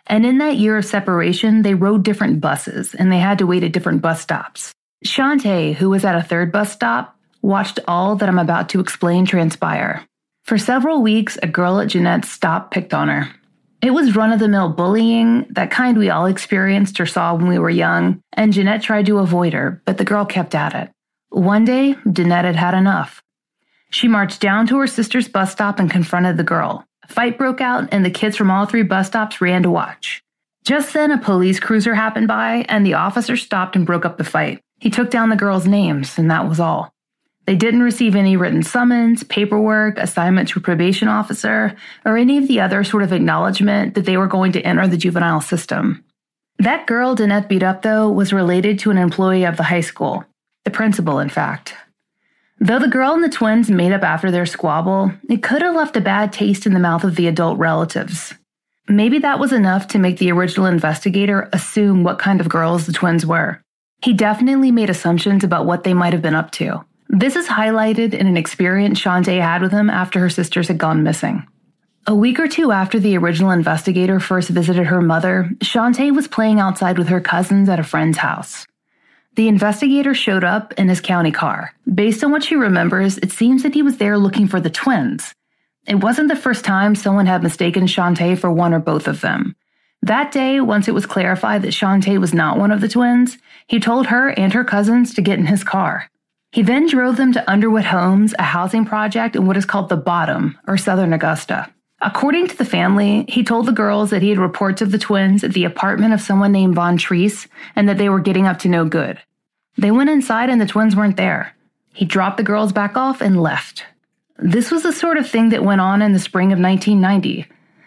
And 0.08 0.26
in 0.26 0.38
that 0.38 0.56
year 0.56 0.76
of 0.76 0.84
separation, 0.84 1.62
they 1.62 1.74
rode 1.74 2.02
different 2.02 2.40
buses 2.40 2.92
and 2.92 3.12
they 3.12 3.20
had 3.20 3.38
to 3.38 3.46
wait 3.46 3.62
at 3.62 3.70
different 3.70 4.02
bus 4.02 4.20
stops. 4.20 4.72
Shantae, 5.04 5.76
who 5.76 5.90
was 5.90 6.04
at 6.04 6.16
a 6.16 6.22
third 6.24 6.50
bus 6.50 6.72
stop, 6.72 7.16
watched 7.42 7.78
all 7.86 8.16
that 8.16 8.28
I'm 8.28 8.40
about 8.40 8.70
to 8.70 8.80
explain 8.80 9.26
transpire. 9.26 10.04
For 10.42 10.58
several 10.58 11.02
weeks, 11.02 11.38
a 11.40 11.46
girl 11.46 11.78
at 11.78 11.86
Jeanette's 11.86 12.32
stop 12.32 12.72
picked 12.72 12.92
on 12.92 13.06
her. 13.10 13.28
It 13.82 13.90
was 13.90 14.16
run 14.16 14.32
of 14.32 14.38
the 14.38 14.48
mill 14.48 14.70
bullying, 14.70 15.46
that 15.50 15.70
kind 15.70 15.98
we 15.98 16.10
all 16.10 16.26
experienced 16.26 16.98
or 16.98 17.06
saw 17.06 17.34
when 17.34 17.48
we 17.48 17.58
were 17.58 17.70
young, 17.70 18.22
and 18.32 18.52
Jeanette 18.52 18.82
tried 18.82 19.06
to 19.06 19.18
avoid 19.18 19.52
her, 19.52 19.82
but 19.84 19.98
the 19.98 20.04
girl 20.04 20.24
kept 20.24 20.54
at 20.54 20.74
it. 20.74 20.90
One 21.28 21.64
day, 21.64 21.96
Jeanette 22.10 22.46
had 22.46 22.56
had 22.56 22.74
enough. 22.74 23.22
She 23.90 24.08
marched 24.08 24.40
down 24.40 24.66
to 24.68 24.78
her 24.78 24.86
sister's 24.86 25.28
bus 25.28 25.52
stop 25.52 25.78
and 25.78 25.90
confronted 25.90 26.36
the 26.36 26.42
girl. 26.44 26.86
A 27.04 27.12
fight 27.12 27.38
broke 27.38 27.60
out, 27.60 27.88
and 27.92 28.04
the 28.04 28.10
kids 28.10 28.36
from 28.36 28.50
all 28.50 28.66
three 28.66 28.82
bus 28.82 29.08
stops 29.08 29.40
ran 29.40 29.62
to 29.62 29.70
watch. 29.70 30.22
Just 30.64 30.92
then, 30.92 31.12
a 31.12 31.18
police 31.18 31.60
cruiser 31.60 31.94
happened 31.94 32.28
by, 32.28 32.64
and 32.68 32.84
the 32.84 32.94
officer 32.94 33.36
stopped 33.36 33.76
and 33.76 33.86
broke 33.86 34.04
up 34.04 34.18
the 34.18 34.24
fight. 34.24 34.60
He 34.80 34.90
took 34.90 35.10
down 35.10 35.30
the 35.30 35.36
girls' 35.36 35.66
names, 35.66 36.18
and 36.18 36.30
that 36.30 36.48
was 36.48 36.58
all. 36.58 36.92
They 37.46 37.54
didn't 37.54 37.82
receive 37.82 38.16
any 38.16 38.36
written 38.36 38.62
summons, 38.62 39.22
paperwork, 39.22 39.98
assignment 39.98 40.48
to 40.50 40.58
a 40.58 40.62
probation 40.62 41.06
officer, 41.06 41.76
or 42.04 42.16
any 42.16 42.38
of 42.38 42.48
the 42.48 42.60
other 42.60 42.82
sort 42.82 43.04
of 43.04 43.12
acknowledgement 43.12 43.94
that 43.94 44.04
they 44.04 44.16
were 44.16 44.26
going 44.26 44.52
to 44.52 44.62
enter 44.62 44.86
the 44.88 44.96
juvenile 44.96 45.40
system. 45.40 46.04
That 46.58 46.86
girl 46.86 47.14
Danette 47.14 47.48
beat 47.48 47.62
up, 47.62 47.82
though, 47.82 48.10
was 48.10 48.32
related 48.32 48.78
to 48.80 48.90
an 48.90 48.98
employee 48.98 49.44
of 49.44 49.56
the 49.56 49.62
high 49.62 49.80
school. 49.80 50.24
The 50.64 50.70
principal, 50.70 51.20
in 51.20 51.28
fact. 51.28 51.74
Though 52.58 52.78
the 52.78 52.88
girl 52.88 53.12
and 53.12 53.22
the 53.22 53.28
twins 53.28 53.70
made 53.70 53.92
up 53.92 54.02
after 54.02 54.30
their 54.30 54.46
squabble, 54.46 55.12
it 55.28 55.42
could 55.42 55.62
have 55.62 55.76
left 55.76 55.96
a 55.96 56.00
bad 56.00 56.32
taste 56.32 56.66
in 56.66 56.72
the 56.72 56.80
mouth 56.80 57.04
of 57.04 57.14
the 57.14 57.28
adult 57.28 57.58
relatives. 57.58 58.34
Maybe 58.88 59.18
that 59.18 59.38
was 59.38 59.52
enough 59.52 59.88
to 59.88 59.98
make 59.98 60.18
the 60.18 60.32
original 60.32 60.66
investigator 60.66 61.48
assume 61.52 62.02
what 62.02 62.18
kind 62.18 62.40
of 62.40 62.48
girls 62.48 62.86
the 62.86 62.92
twins 62.92 63.26
were. 63.26 63.60
He 64.02 64.14
definitely 64.14 64.70
made 64.70 64.90
assumptions 64.90 65.44
about 65.44 65.66
what 65.66 65.84
they 65.84 65.92
might 65.92 66.12
have 66.12 66.22
been 66.22 66.34
up 66.34 66.50
to. 66.52 66.84
This 67.08 67.36
is 67.36 67.46
highlighted 67.46 68.14
in 68.14 68.26
an 68.26 68.36
experience 68.36 69.00
Shantae 69.00 69.40
had 69.40 69.62
with 69.62 69.72
him 69.72 69.88
after 69.88 70.18
her 70.20 70.30
sisters 70.30 70.68
had 70.68 70.78
gone 70.78 71.02
missing. 71.02 71.46
A 72.08 72.14
week 72.14 72.38
or 72.38 72.46
two 72.46 72.72
after 72.72 73.00
the 73.00 73.16
original 73.16 73.50
investigator 73.50 74.20
first 74.20 74.48
visited 74.48 74.86
her 74.86 75.02
mother, 75.02 75.50
Shantae 75.58 76.14
was 76.14 76.28
playing 76.28 76.60
outside 76.60 76.98
with 76.98 77.08
her 77.08 77.20
cousins 77.20 77.68
at 77.68 77.80
a 77.80 77.84
friend's 77.84 78.18
house. 78.18 78.66
The 79.34 79.48
investigator 79.48 80.14
showed 80.14 80.44
up 80.44 80.72
in 80.74 80.88
his 80.88 81.00
county 81.00 81.32
car. 81.32 81.74
Based 81.92 82.24
on 82.24 82.30
what 82.30 82.44
she 82.44 82.54
remembers, 82.54 83.18
it 83.18 83.32
seems 83.32 83.62
that 83.62 83.74
he 83.74 83.82
was 83.82 83.98
there 83.98 84.18
looking 84.18 84.48
for 84.48 84.60
the 84.60 84.70
twins. 84.70 85.34
It 85.86 85.96
wasn't 85.96 86.28
the 86.28 86.36
first 86.36 86.64
time 86.64 86.94
someone 86.94 87.26
had 87.26 87.42
mistaken 87.42 87.86
Shantae 87.86 88.38
for 88.38 88.50
one 88.50 88.72
or 88.72 88.80
both 88.80 89.06
of 89.06 89.20
them. 89.20 89.54
That 90.02 90.32
day, 90.32 90.60
once 90.60 90.88
it 90.88 90.94
was 90.94 91.06
clarified 91.06 91.62
that 91.62 91.72
Shantae 91.72 92.20
was 92.20 92.32
not 92.32 92.58
one 92.58 92.70
of 92.70 92.80
the 92.80 92.88
twins, 92.88 93.38
he 93.66 93.80
told 93.80 94.06
her 94.06 94.30
and 94.30 94.52
her 94.52 94.64
cousins 94.64 95.12
to 95.14 95.22
get 95.22 95.38
in 95.38 95.46
his 95.46 95.64
car. 95.64 96.08
He 96.56 96.62
then 96.62 96.86
drove 96.86 97.18
them 97.18 97.34
to 97.34 97.50
Underwood 97.50 97.84
Homes, 97.84 98.34
a 98.38 98.42
housing 98.42 98.86
project 98.86 99.36
in 99.36 99.44
what 99.44 99.58
is 99.58 99.66
called 99.66 99.90
the 99.90 99.96
Bottom, 99.98 100.58
or 100.66 100.78
Southern 100.78 101.12
Augusta. 101.12 101.70
According 102.00 102.48
to 102.48 102.56
the 102.56 102.64
family, 102.64 103.26
he 103.28 103.44
told 103.44 103.66
the 103.66 103.72
girls 103.72 104.08
that 104.08 104.22
he 104.22 104.30
had 104.30 104.38
reports 104.38 104.80
of 104.80 104.90
the 104.90 104.96
twins 104.96 105.44
at 105.44 105.52
the 105.52 105.66
apartment 105.66 106.14
of 106.14 106.22
someone 106.22 106.52
named 106.52 106.74
Von 106.74 106.96
Treese 106.96 107.46
and 107.76 107.86
that 107.90 107.98
they 107.98 108.08
were 108.08 108.20
getting 108.20 108.46
up 108.46 108.58
to 108.60 108.70
no 108.70 108.86
good. 108.86 109.20
They 109.76 109.90
went 109.90 110.08
inside 110.08 110.48
and 110.48 110.58
the 110.58 110.64
twins 110.64 110.96
weren't 110.96 111.18
there. 111.18 111.54
He 111.92 112.06
dropped 112.06 112.38
the 112.38 112.42
girls 112.42 112.72
back 112.72 112.96
off 112.96 113.20
and 113.20 113.42
left. 113.42 113.84
This 114.38 114.70
was 114.70 114.82
the 114.82 114.94
sort 114.94 115.18
of 115.18 115.28
thing 115.28 115.50
that 115.50 115.62
went 115.62 115.82
on 115.82 116.00
in 116.00 116.14
the 116.14 116.18
spring 116.18 116.54
of 116.54 116.58
1990, 116.58 117.46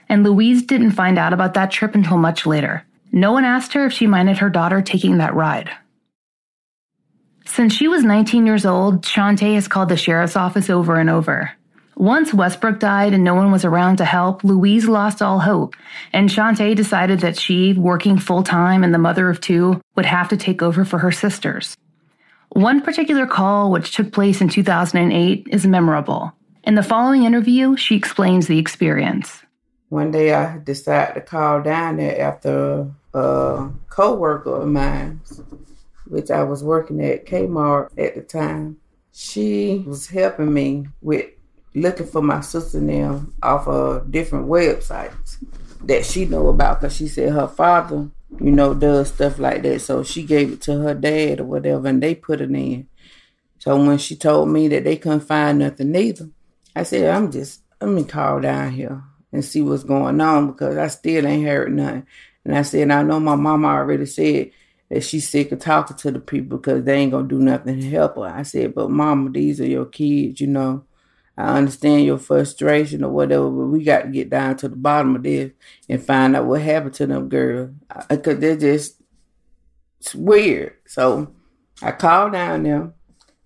and 0.09 0.23
Louise 0.23 0.61
didn't 0.61 0.91
find 0.91 1.17
out 1.17 1.33
about 1.33 1.55
that 1.55 1.71
trip 1.71 1.95
until 1.95 2.17
much 2.17 2.45
later. 2.45 2.85
No 3.11 3.31
one 3.31 3.45
asked 3.45 3.73
her 3.73 3.87
if 3.87 3.93
she 3.93 4.05
minded 4.05 4.37
her 4.37 4.49
daughter 4.51 4.79
taking 4.83 5.17
that 5.17 5.33
ride. 5.33 5.71
Since 7.49 7.73
she 7.73 7.87
was 7.87 8.03
19 8.03 8.45
years 8.45 8.63
old, 8.63 9.01
Shantae 9.01 9.55
has 9.55 9.67
called 9.67 9.89
the 9.89 9.97
sheriff's 9.97 10.35
office 10.35 10.69
over 10.69 10.99
and 10.99 11.09
over. 11.09 11.51
Once 11.95 12.31
Westbrook 12.31 12.79
died 12.79 13.11
and 13.11 13.23
no 13.23 13.33
one 13.33 13.51
was 13.51 13.65
around 13.65 13.97
to 13.97 14.05
help, 14.05 14.43
Louise 14.43 14.87
lost 14.87 15.19
all 15.19 15.39
hope, 15.39 15.75
and 16.13 16.29
Shantae 16.29 16.75
decided 16.75 17.21
that 17.21 17.39
she, 17.39 17.73
working 17.73 18.19
full 18.19 18.43
time 18.43 18.83
and 18.83 18.93
the 18.93 18.99
mother 18.99 19.31
of 19.31 19.41
two, 19.41 19.81
would 19.95 20.05
have 20.05 20.29
to 20.29 20.37
take 20.37 20.61
over 20.61 20.85
for 20.85 20.99
her 20.99 21.11
sisters. 21.11 21.75
One 22.49 22.81
particular 22.81 23.25
call, 23.25 23.71
which 23.71 23.95
took 23.95 24.13
place 24.13 24.41
in 24.41 24.49
2008, 24.49 25.47
is 25.49 25.65
memorable. 25.65 26.31
In 26.63 26.75
the 26.75 26.83
following 26.83 27.23
interview, 27.23 27.75
she 27.75 27.95
explains 27.95 28.45
the 28.45 28.59
experience. 28.59 29.41
One 29.89 30.11
day 30.11 30.35
I 30.35 30.59
decided 30.59 31.15
to 31.15 31.21
call 31.21 31.63
down 31.63 31.97
there 31.97 32.21
after 32.21 32.91
a 33.15 33.69
co 33.89 34.15
worker 34.15 34.61
of 34.61 34.67
mine 34.67 35.21
which 36.09 36.31
I 36.31 36.43
was 36.43 36.63
working 36.63 37.03
at 37.03 37.25
Kmart 37.25 37.89
at 37.97 38.15
the 38.15 38.21
time. 38.21 38.77
She 39.13 39.83
was 39.85 40.07
helping 40.07 40.53
me 40.53 40.87
with 41.01 41.27
looking 41.75 42.07
for 42.07 42.21
my 42.21 42.41
sister 42.41 42.81
now 42.81 43.25
off 43.43 43.67
of 43.67 44.11
different 44.11 44.47
websites 44.47 45.37
that 45.81 46.05
she 46.05 46.25
know 46.25 46.47
about 46.47 46.81
because 46.81 46.95
she 46.95 47.07
said 47.07 47.31
her 47.31 47.47
father, 47.47 48.09
you 48.39 48.51
know, 48.51 48.73
does 48.73 49.09
stuff 49.09 49.39
like 49.39 49.63
that. 49.63 49.81
So 49.81 50.03
she 50.03 50.23
gave 50.23 50.51
it 50.51 50.61
to 50.61 50.79
her 50.79 50.93
dad 50.93 51.39
or 51.39 51.45
whatever 51.45 51.87
and 51.87 52.01
they 52.01 52.15
put 52.15 52.41
it 52.41 52.51
in. 52.51 52.87
So 53.59 53.77
when 53.77 53.97
she 53.97 54.15
told 54.15 54.49
me 54.49 54.67
that 54.69 54.83
they 54.83 54.97
couldn't 54.97 55.21
find 55.21 55.59
nothing 55.59 55.91
neither, 55.91 56.29
I 56.75 56.83
said, 56.83 57.13
I'm 57.13 57.31
just, 57.31 57.61
let 57.81 57.91
me 57.91 58.03
call 58.03 58.39
down 58.39 58.71
here 58.71 59.03
and 59.31 59.43
see 59.43 59.61
what's 59.61 59.83
going 59.83 60.19
on 60.21 60.51
because 60.51 60.77
I 60.77 60.87
still 60.87 61.27
ain't 61.27 61.47
heard 61.47 61.73
nothing. 61.73 62.07
And 62.45 62.57
I 62.57 62.61
said, 62.63 62.89
I 62.89 63.03
know 63.03 63.19
my 63.19 63.35
mama 63.35 63.67
already 63.67 64.05
said 64.05 64.51
that 64.89 65.03
she's 65.03 65.29
sick 65.29 65.51
of 65.51 65.59
talking 65.59 65.97
to 65.97 66.11
the 66.11 66.19
people 66.19 66.57
because 66.57 66.83
they 66.83 66.95
ain't 66.95 67.11
gonna 67.11 67.27
do 67.27 67.39
nothing 67.39 67.79
to 67.79 67.89
help 67.89 68.15
her. 68.15 68.23
I 68.23 68.43
said, 68.43 68.73
but 68.73 68.89
mama, 68.89 69.29
these 69.29 69.61
are 69.61 69.67
your 69.67 69.85
kids, 69.85 70.41
you 70.41 70.47
know. 70.47 70.83
I 71.37 71.57
understand 71.57 72.03
your 72.03 72.17
frustration 72.17 73.01
or 73.01 73.11
whatever, 73.11 73.49
but 73.49 73.67
we 73.67 73.85
got 73.85 74.01
to 74.01 74.07
get 74.09 74.29
down 74.29 74.57
to 74.57 74.67
the 74.67 74.75
bottom 74.75 75.15
of 75.15 75.23
this 75.23 75.53
and 75.87 76.03
find 76.03 76.35
out 76.35 76.45
what 76.47 76.61
happened 76.61 76.95
to 76.95 77.07
them 77.07 77.29
girls 77.29 77.71
because 78.09 78.39
they're 78.39 78.57
just 78.57 79.01
it's 80.01 80.13
weird. 80.13 80.75
So 80.85 81.33
I 81.81 81.91
called 81.91 82.33
down 82.33 82.63
there. 82.63 82.91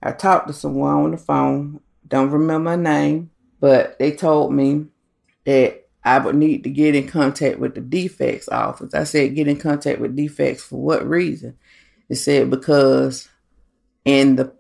I 0.02 0.12
talked 0.12 0.48
to 0.48 0.54
someone 0.54 0.92
on 0.92 1.12
the 1.12 1.18
phone. 1.18 1.82
Don't 2.08 2.32
remember 2.32 2.72
her 2.72 2.78
name, 2.78 3.30
but 3.60 3.98
they 4.00 4.12
told 4.12 4.54
me 4.54 4.88
that 5.46 5.83
I 6.06 6.20
would 6.20 6.36
need 6.36 6.64
to 6.66 6.70
get 6.70 6.96
in 6.96 7.08
contact 7.08 7.60
with 7.60 7.76
the 7.76 7.82
DFCS 7.82 8.52
office. 8.52 8.94
I 8.94 9.06
said, 9.06 9.36
get 9.36 9.48
in 9.48 9.58
contact 9.58 10.00
with 10.00 10.18
DFCS 10.18 10.60
for 10.60 10.82
what 10.82 11.08
reason? 11.08 11.58
It 12.10 12.16
said, 12.16 12.50
because 12.50 13.30
in 14.04 14.36
the 14.36 14.54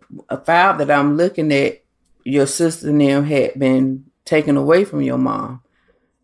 file 0.45 0.77
that 0.77 0.89
I'm 0.89 1.17
looking 1.17 1.51
at, 1.51 1.83
your 2.23 2.47
sister 2.47 2.89
and 2.89 3.01
them 3.01 3.25
had 3.25 3.59
been 3.59 4.05
taken 4.23 4.55
away 4.55 4.85
from 4.85 5.01
your 5.01 5.17
mom. 5.17 5.61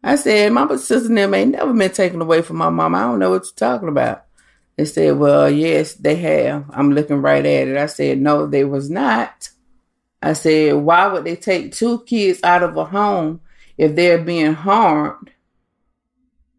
I 0.01 0.15
said, 0.15 0.53
my 0.53 0.65
sister 0.77 1.09
and 1.09 1.17
them 1.17 1.33
ain't 1.33 1.51
never 1.51 1.73
been 1.73 1.91
taken 1.91 2.21
away 2.21 2.41
from 2.41 2.55
my 2.55 2.69
mom. 2.69 2.95
I 2.95 3.01
don't 3.01 3.19
know 3.19 3.31
what 3.31 3.43
you're 3.43 3.53
talking 3.55 3.89
about. 3.89 4.23
They 4.77 4.85
said, 4.85 5.17
well, 5.17 5.49
yes, 5.49 5.95
they 5.95 6.15
have. 6.15 6.65
I'm 6.71 6.93
looking 6.93 7.21
right 7.21 7.45
at 7.45 7.67
it. 7.67 7.75
I 7.75 7.87
said, 7.87 8.21
no, 8.21 8.47
they 8.47 8.63
was 8.63 8.89
not. 8.89 9.49
I 10.21 10.31
said, 10.31 10.75
why 10.75 11.07
would 11.07 11.25
they 11.25 11.35
take 11.35 11.73
two 11.73 11.99
kids 12.05 12.39
out 12.43 12.63
of 12.63 12.77
a 12.77 12.85
home 12.85 13.41
if 13.79 13.95
they're 13.95 14.21
being 14.21 14.53
harmed 14.53 15.31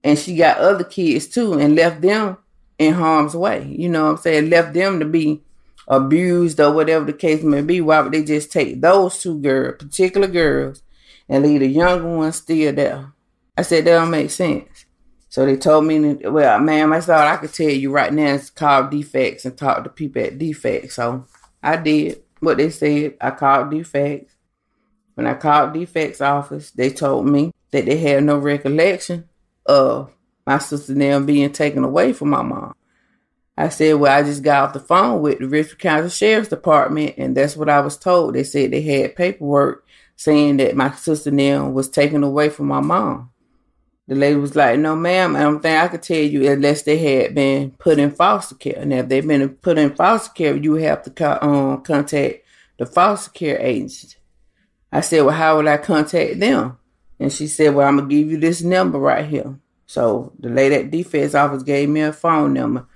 and 0.03 0.19
she 0.19 0.35
got 0.35 0.57
other 0.57 0.85
kids 0.85 1.27
too 1.27 1.53
and 1.53 1.77
left 1.77 2.01
them 2.01 2.39
in 2.79 2.95
harm's 2.95 3.37
way. 3.37 3.67
You 3.67 3.91
know 3.91 4.05
what 4.05 4.11
I'm 4.13 4.17
saying? 4.17 4.49
Left 4.49 4.73
them 4.73 4.99
to 5.01 5.05
be 5.05 5.43
abused 5.87 6.59
or 6.59 6.73
whatever 6.73 7.05
the 7.05 7.13
case 7.13 7.43
may 7.43 7.61
be. 7.61 7.83
Why 7.83 8.01
would 8.01 8.13
they 8.13 8.25
just 8.25 8.51
take 8.51 8.81
those 8.81 9.21
two 9.21 9.39
girls, 9.39 9.77
particular 9.79 10.29
girls, 10.29 10.83
and 11.29 11.45
leave 11.45 11.61
the 11.61 11.67
younger 11.67 12.17
one 12.17 12.33
still 12.33 12.73
there? 12.73 13.13
I 13.55 13.63
said, 13.63 13.85
that 13.85 13.97
don't 13.97 14.11
make 14.11 14.31
sense. 14.31 14.87
So 15.29 15.45
they 15.45 15.59
told 15.59 15.85
me, 15.85 16.15
well, 16.15 16.59
ma'am, 16.59 16.95
I 16.95 17.03
thought 17.03 17.29
I 17.29 17.37
could 17.37 17.53
tell 17.53 17.69
you 17.69 17.93
right 17.93 18.13
now 18.15 18.33
it's 18.33 18.49
called 18.49 18.91
DFCS 18.91 19.45
and 19.45 19.59
talk 19.59 19.85
to 19.85 19.91
people 19.91 20.23
at 20.23 20.39
DFCS. 20.39 20.93
So 20.93 21.27
I 21.63 21.77
did 21.77 22.23
what 22.39 22.57
they 22.57 22.71
said. 22.71 23.19
I 23.21 23.31
called 23.33 23.71
DFCS. 23.71 24.27
When 25.21 25.27
I 25.27 25.35
called 25.35 25.75
DFCS 25.75 26.27
office, 26.27 26.71
they 26.71 26.89
told 26.89 27.27
me 27.27 27.53
that 27.73 27.85
they 27.85 27.99
had 27.99 28.25
no 28.25 28.39
recollection 28.39 29.29
of 29.67 30.11
my 30.47 30.57
sister 30.57 30.95
now 30.95 31.21
being 31.21 31.53
taken 31.53 31.85
away 31.85 32.15
from 32.15 32.31
my 32.31 32.41
mom. 32.41 32.73
I 33.55 33.69
said, 33.69 33.97
Well, 33.97 34.11
I 34.11 34.23
just 34.23 34.43
got 34.43 34.69
off 34.69 34.73
the 34.73 34.81
phone 34.81 35.21
with 35.21 35.41
the 35.41 35.47
Richmond 35.47 35.79
County 35.79 36.09
Sheriff's 36.09 36.49
Department, 36.49 37.17
and 37.19 37.37
that's 37.37 37.55
what 37.55 37.69
I 37.69 37.81
was 37.81 37.99
told. 37.99 38.35
They 38.35 38.45
said 38.45 38.71
they 38.71 38.81
had 38.81 39.15
paperwork 39.15 39.87
saying 40.17 40.57
that 40.57 40.75
my 40.75 40.91
sister 40.93 41.31
now 41.31 41.69
was 41.69 41.91
taken 41.91 42.25
away 42.25 42.49
from 42.49 42.69
my 42.69 42.81
mom. 42.81 43.31
The 44.09 44.15
lady 44.15 44.37
was 44.37 44.57
like, 44.57 44.79
No, 44.79 44.97
ma'am, 44.97 45.37
I 45.37 45.41
don't 45.41 45.61
think 45.61 45.83
I 45.83 45.89
could 45.89 46.03
tell 46.03 46.17
you 46.17 46.51
unless 46.51 46.81
they 46.81 46.97
had 46.97 47.35
been 47.35 47.73
put 47.73 47.99
in 47.99 48.13
foster 48.13 48.55
care. 48.55 48.87
Now, 48.87 49.01
if 49.01 49.09
they've 49.11 49.29
been 49.29 49.51
put 49.51 49.77
in 49.77 49.95
foster 49.95 50.33
care, 50.33 50.57
you 50.57 50.77
have 50.77 51.03
to 51.03 51.47
um, 51.47 51.83
contact 51.83 52.39
the 52.79 52.87
foster 52.87 53.31
care 53.33 53.61
agency. 53.61 54.17
I 54.93 55.01
said, 55.01 55.23
Well, 55.23 55.35
how 55.35 55.57
would 55.57 55.67
I 55.67 55.77
contact 55.77 56.41
them? 56.41 56.79
And 57.19 57.33
she 57.33 57.47
said, 57.47 57.75
Well, 57.75 57.87
I'm 57.87 57.97
going 57.97 58.09
to 58.09 58.15
give 58.15 58.31
you 58.31 58.39
this 58.39 58.63
number 58.63 58.99
right 58.99 59.25
here. 59.25 59.59
So 59.87 60.33
the 60.39 60.49
lady 60.49 60.77
at 60.77 60.91
defense 60.91 61.35
office 61.35 61.63
gave 61.63 61.89
me 61.89 62.01
a 62.01 62.13
phone 62.13 62.55
number. 62.55 62.87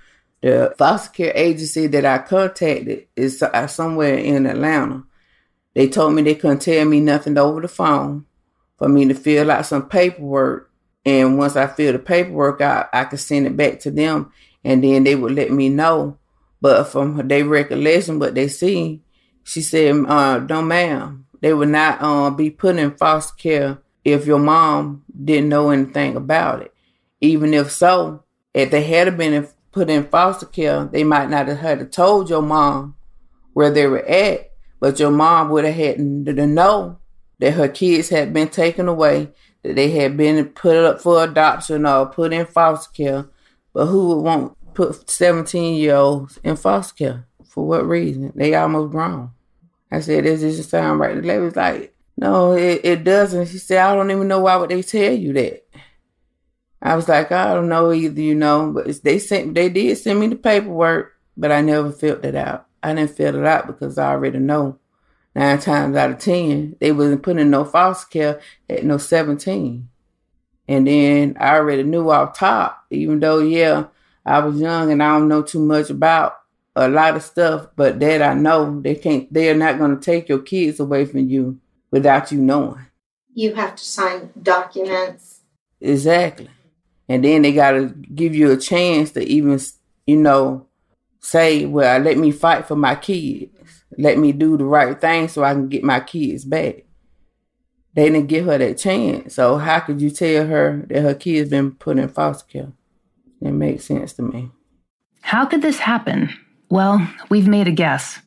The 0.41 0.73
foster 0.77 1.11
care 1.11 1.33
agency 1.35 1.87
that 1.87 2.05
I 2.05 2.19
contacted 2.19 3.07
is 3.15 3.41
uh, 3.41 3.67
somewhere 3.67 4.15
in 4.17 4.45
Atlanta. 4.45 5.03
They 5.73 5.89
told 5.89 6.13
me 6.13 6.21
they 6.21 6.35
couldn't 6.35 6.61
tell 6.61 6.85
me 6.85 6.99
nothing 6.99 7.37
over 7.37 7.61
the 7.61 7.67
phone 7.67 8.25
for 8.77 8.87
me 8.87 9.07
to 9.07 9.13
fill 9.13 9.51
out 9.51 9.65
some 9.65 9.89
paperwork. 9.89 10.71
And 11.05 11.37
once 11.37 11.55
I 11.55 11.67
fill 11.67 11.93
the 11.93 11.99
paperwork 11.99 12.61
out, 12.61 12.89
I 12.93 13.05
could 13.05 13.19
send 13.19 13.45
it 13.45 13.57
back 13.57 13.79
to 13.81 13.91
them 13.91 14.31
and 14.63 14.83
then 14.83 15.03
they 15.03 15.15
would 15.15 15.33
let 15.33 15.51
me 15.51 15.69
know. 15.69 16.17
But 16.61 16.85
from 16.85 17.27
their 17.27 17.45
recollection, 17.45 18.19
what 18.19 18.33
they 18.33 18.47
see, 18.47 19.03
she 19.43 19.61
said, 19.61 19.95
uh, 20.05 20.39
no 20.39 20.61
ma'am, 20.63 21.24
they 21.45 21.53
would 21.53 21.69
not 21.69 22.01
um, 22.01 22.35
be 22.35 22.49
put 22.49 22.75
in 22.77 22.97
foster 22.97 23.35
care 23.35 23.77
if 24.03 24.25
your 24.25 24.39
mom 24.39 25.03
didn't 25.23 25.47
know 25.47 25.69
anything 25.69 26.15
about 26.15 26.63
it. 26.63 26.73
Even 27.21 27.53
if 27.53 27.69
so, 27.71 28.23
if 28.55 28.71
they 28.71 28.81
had 28.81 29.15
been 29.15 29.47
put 29.71 29.91
in 29.91 30.07
foster 30.07 30.47
care, 30.47 30.85
they 30.85 31.03
might 31.03 31.29
not 31.29 31.47
have 31.47 31.59
had 31.59 31.77
to 31.77 31.85
told 31.85 32.31
your 32.31 32.41
mom 32.41 32.95
where 33.53 33.69
they 33.69 33.85
were 33.85 34.03
at, 34.07 34.53
but 34.79 34.99
your 34.99 35.11
mom 35.11 35.49
would 35.49 35.65
have 35.65 35.75
had 35.75 35.97
to 35.97 36.47
know 36.47 36.97
that 37.37 37.53
her 37.53 37.67
kids 37.67 38.09
had 38.09 38.33
been 38.33 38.47
taken 38.47 38.87
away, 38.87 39.29
that 39.61 39.75
they 39.75 39.91
had 39.91 40.17
been 40.17 40.43
put 40.45 40.77
up 40.77 40.99
for 40.99 41.23
adoption 41.23 41.85
or 41.85 42.07
put 42.07 42.33
in 42.33 42.47
foster 42.47 42.91
care. 42.91 43.29
But 43.71 43.85
who 43.85 44.07
would 44.07 44.21
want 44.23 44.57
put 44.73 45.11
17 45.11 45.75
year 45.75 45.93
olds 45.93 46.39
in 46.43 46.55
foster 46.55 46.95
care? 46.95 47.27
For 47.45 47.67
what 47.67 47.87
reason? 47.87 48.31
They 48.33 48.55
almost 48.55 48.91
grown. 48.91 49.29
I 49.91 49.99
said, 49.99 50.23
does 50.23 50.41
this 50.41 50.67
sound 50.67 50.99
right? 50.99 51.15
The 51.15 51.21
lady 51.21 51.41
was 51.41 51.55
like, 51.55 51.95
no, 52.17 52.53
it, 52.53 52.81
it 52.83 53.03
doesn't. 53.03 53.47
She 53.47 53.57
said, 53.57 53.79
I 53.79 53.95
don't 53.95 54.11
even 54.11 54.27
know 54.27 54.39
why 54.39 54.55
would 54.55 54.69
they 54.69 54.81
tell 54.81 55.13
you 55.13 55.33
that. 55.33 55.67
I 56.81 56.95
was 56.95 57.09
like, 57.09 57.31
I 57.31 57.53
don't 57.53 57.69
know 57.69 57.91
either, 57.91 58.21
you 58.21 58.35
know, 58.35 58.71
but 58.73 59.03
they 59.03 59.19
sent, 59.19 59.55
they 59.55 59.69
did 59.69 59.97
send 59.97 60.19
me 60.19 60.27
the 60.27 60.35
paperwork, 60.35 61.13
but 61.35 61.51
I 61.51 61.61
never 61.61 61.91
filled 61.91 62.25
it 62.25 62.35
out. 62.35 62.67
I 62.83 62.93
didn't 62.93 63.15
fill 63.15 63.35
it 63.35 63.45
out 63.45 63.67
because 63.67 63.97
I 63.97 64.11
already 64.11 64.37
know 64.37 64.77
nine 65.35 65.59
times 65.59 65.95
out 65.95 66.11
of 66.11 66.19
ten 66.19 66.75
they 66.79 66.91
wasn't 66.91 67.23
putting 67.23 67.49
no 67.49 67.65
foster 67.65 68.07
care 68.09 68.41
at 68.69 68.85
no 68.85 68.97
seventeen. 68.97 69.89
And 70.67 70.87
then 70.87 71.35
I 71.39 71.55
already 71.55 71.83
knew 71.83 72.09
off 72.09 72.37
top, 72.37 72.85
even 72.91 73.19
though, 73.19 73.39
yeah, 73.39 73.87
I 74.25 74.39
was 74.39 74.59
young 74.59 74.91
and 74.91 75.01
I 75.01 75.17
don't 75.17 75.27
know 75.27 75.41
too 75.41 75.59
much 75.59 75.89
about 75.89 76.37
a 76.75 76.89
lot 76.89 77.15
of 77.15 77.23
stuff, 77.23 77.67
but 77.75 77.99
that 77.99 78.21
I 78.21 78.33
know 78.33 78.81
they 78.81 78.95
can't, 78.95 79.31
they're 79.33 79.55
not 79.55 79.77
going 79.77 79.97
to 79.97 80.03
take 80.03 80.27
your 80.27 80.39
kids 80.39 80.79
away 80.79 81.05
from 81.05 81.29
you 81.29 81.59
without 81.91 82.31
you 82.31 82.39
knowing. 82.39 82.85
You 83.33 83.55
have 83.55 83.75
to 83.75 83.83
sign 83.83 84.31
documents. 84.41 85.41
Exactly. 85.79 86.49
And 87.07 87.23
then 87.23 87.43
they 87.43 87.53
got 87.53 87.71
to 87.71 87.87
give 88.13 88.35
you 88.35 88.51
a 88.51 88.57
chance 88.57 89.11
to 89.11 89.23
even, 89.23 89.59
you 90.07 90.17
know, 90.17 90.67
say, 91.19 91.65
well, 91.65 91.99
let 91.99 92.17
me 92.17 92.31
fight 92.31 92.67
for 92.67 92.75
my 92.75 92.95
kids. 92.95 93.51
Let 93.97 94.17
me 94.17 94.31
do 94.31 94.57
the 94.57 94.65
right 94.65 94.99
thing 94.99 95.27
so 95.27 95.43
I 95.43 95.53
can 95.53 95.69
get 95.69 95.83
my 95.83 95.99
kids 95.99 96.43
back. 96.43 96.85
They 97.93 98.09
didn't 98.09 98.27
give 98.27 98.45
her 98.45 98.57
that 98.57 98.77
chance. 98.77 99.35
So 99.35 99.57
how 99.57 99.79
could 99.79 100.01
you 100.01 100.09
tell 100.09 100.47
her 100.47 100.85
that 100.89 101.01
her 101.01 101.15
kids 101.15 101.49
been 101.49 101.71
put 101.71 101.97
in 101.97 102.09
foster 102.09 102.45
care? 102.51 102.73
It 103.41 103.51
makes 103.51 103.85
sense 103.85 104.13
to 104.13 104.21
me. 104.21 104.51
How 105.21 105.45
could 105.45 105.61
this 105.61 105.79
happen? 105.79 106.33
Well, 106.69 107.07
we've 107.29 107.47
made 107.47 107.67
a 107.67 107.71
guess. 107.71 108.19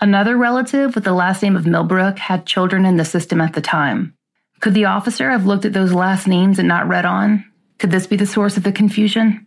Another 0.00 0.36
relative 0.36 0.94
with 0.94 1.04
the 1.04 1.12
last 1.12 1.42
name 1.42 1.56
of 1.56 1.66
Millbrook 1.66 2.18
had 2.18 2.46
children 2.46 2.84
in 2.84 2.96
the 2.96 3.04
system 3.04 3.40
at 3.40 3.54
the 3.54 3.62
time. 3.62 4.14
Could 4.60 4.74
the 4.74 4.84
officer 4.84 5.30
have 5.30 5.46
looked 5.46 5.64
at 5.64 5.72
those 5.72 5.92
last 5.92 6.26
names 6.26 6.58
and 6.58 6.68
not 6.68 6.88
read 6.88 7.04
on? 7.04 7.44
Could 7.78 7.90
this 7.90 8.06
be 8.06 8.16
the 8.16 8.26
source 8.26 8.56
of 8.56 8.62
the 8.62 8.72
confusion? 8.72 9.46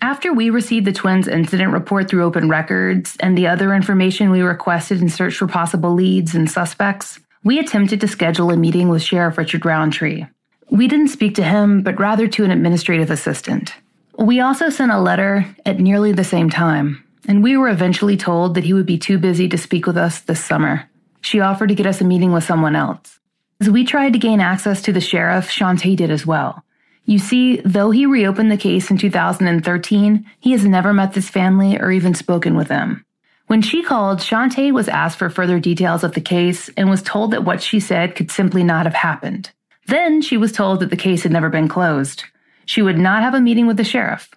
After 0.00 0.32
we 0.32 0.50
received 0.50 0.86
the 0.86 0.92
twins' 0.92 1.26
incident 1.26 1.72
report 1.72 2.08
through 2.08 2.24
open 2.24 2.48
records 2.48 3.16
and 3.18 3.36
the 3.36 3.48
other 3.48 3.74
information 3.74 4.30
we 4.30 4.42
requested 4.42 5.02
in 5.02 5.08
search 5.08 5.34
for 5.34 5.48
possible 5.48 5.92
leads 5.92 6.34
and 6.34 6.48
suspects, 6.48 7.18
we 7.42 7.58
attempted 7.58 8.00
to 8.00 8.08
schedule 8.08 8.50
a 8.50 8.56
meeting 8.56 8.88
with 8.88 9.02
Sheriff 9.02 9.38
Richard 9.38 9.64
Roundtree. 9.64 10.26
We 10.70 10.86
didn't 10.86 11.08
speak 11.08 11.34
to 11.36 11.42
him, 11.42 11.82
but 11.82 11.98
rather 11.98 12.28
to 12.28 12.44
an 12.44 12.50
administrative 12.52 13.10
assistant. 13.10 13.74
We 14.16 14.40
also 14.40 14.68
sent 14.68 14.92
a 14.92 15.00
letter 15.00 15.46
at 15.64 15.80
nearly 15.80 16.12
the 16.12 16.24
same 16.24 16.50
time, 16.50 17.04
and 17.28 17.42
we 17.42 17.56
were 17.56 17.68
eventually 17.68 18.16
told 18.16 18.54
that 18.54 18.64
he 18.64 18.72
would 18.72 18.86
be 18.86 18.98
too 18.98 19.18
busy 19.18 19.48
to 19.50 19.58
speak 19.58 19.86
with 19.86 19.98
us 19.98 20.20
this 20.20 20.44
summer. 20.44 20.88
She 21.20 21.40
offered 21.40 21.68
to 21.68 21.74
get 21.74 21.86
us 21.86 22.00
a 22.00 22.04
meeting 22.04 22.32
with 22.32 22.42
someone 22.42 22.74
else. 22.74 23.20
As 23.60 23.68
we 23.68 23.84
tried 23.84 24.14
to 24.14 24.18
gain 24.18 24.40
access 24.40 24.80
to 24.82 24.92
the 24.92 25.00
sheriff, 25.00 25.50
Shantae 25.50 25.96
did 25.96 26.10
as 26.10 26.24
well. 26.24 26.64
You 27.04 27.18
see, 27.18 27.60
though 27.64 27.90
he 27.90 28.06
reopened 28.06 28.50
the 28.50 28.56
case 28.56 28.90
in 28.90 28.98
2013, 28.98 30.26
he 30.40 30.52
has 30.52 30.64
never 30.64 30.92
met 30.92 31.12
this 31.12 31.28
family 31.28 31.78
or 31.78 31.90
even 31.90 32.14
spoken 32.14 32.56
with 32.56 32.68
them. 32.68 33.04
When 33.46 33.62
she 33.62 33.82
called, 33.82 34.18
Shantae 34.18 34.72
was 34.72 34.88
asked 34.88 35.18
for 35.18 35.30
further 35.30 35.58
details 35.58 36.04
of 36.04 36.12
the 36.12 36.20
case 36.20 36.68
and 36.76 36.88
was 36.88 37.02
told 37.02 37.30
that 37.30 37.44
what 37.44 37.62
she 37.62 37.80
said 37.80 38.14
could 38.14 38.30
simply 38.30 38.62
not 38.62 38.86
have 38.86 38.94
happened. 38.94 39.50
Then 39.86 40.20
she 40.20 40.36
was 40.36 40.52
told 40.52 40.80
that 40.80 40.90
the 40.90 40.96
case 40.96 41.22
had 41.22 41.32
never 41.32 41.48
been 41.48 41.68
closed. 41.68 42.24
She 42.66 42.82
would 42.82 42.98
not 42.98 43.22
have 43.22 43.34
a 43.34 43.40
meeting 43.40 43.66
with 43.66 43.78
the 43.78 43.84
sheriff. 43.84 44.30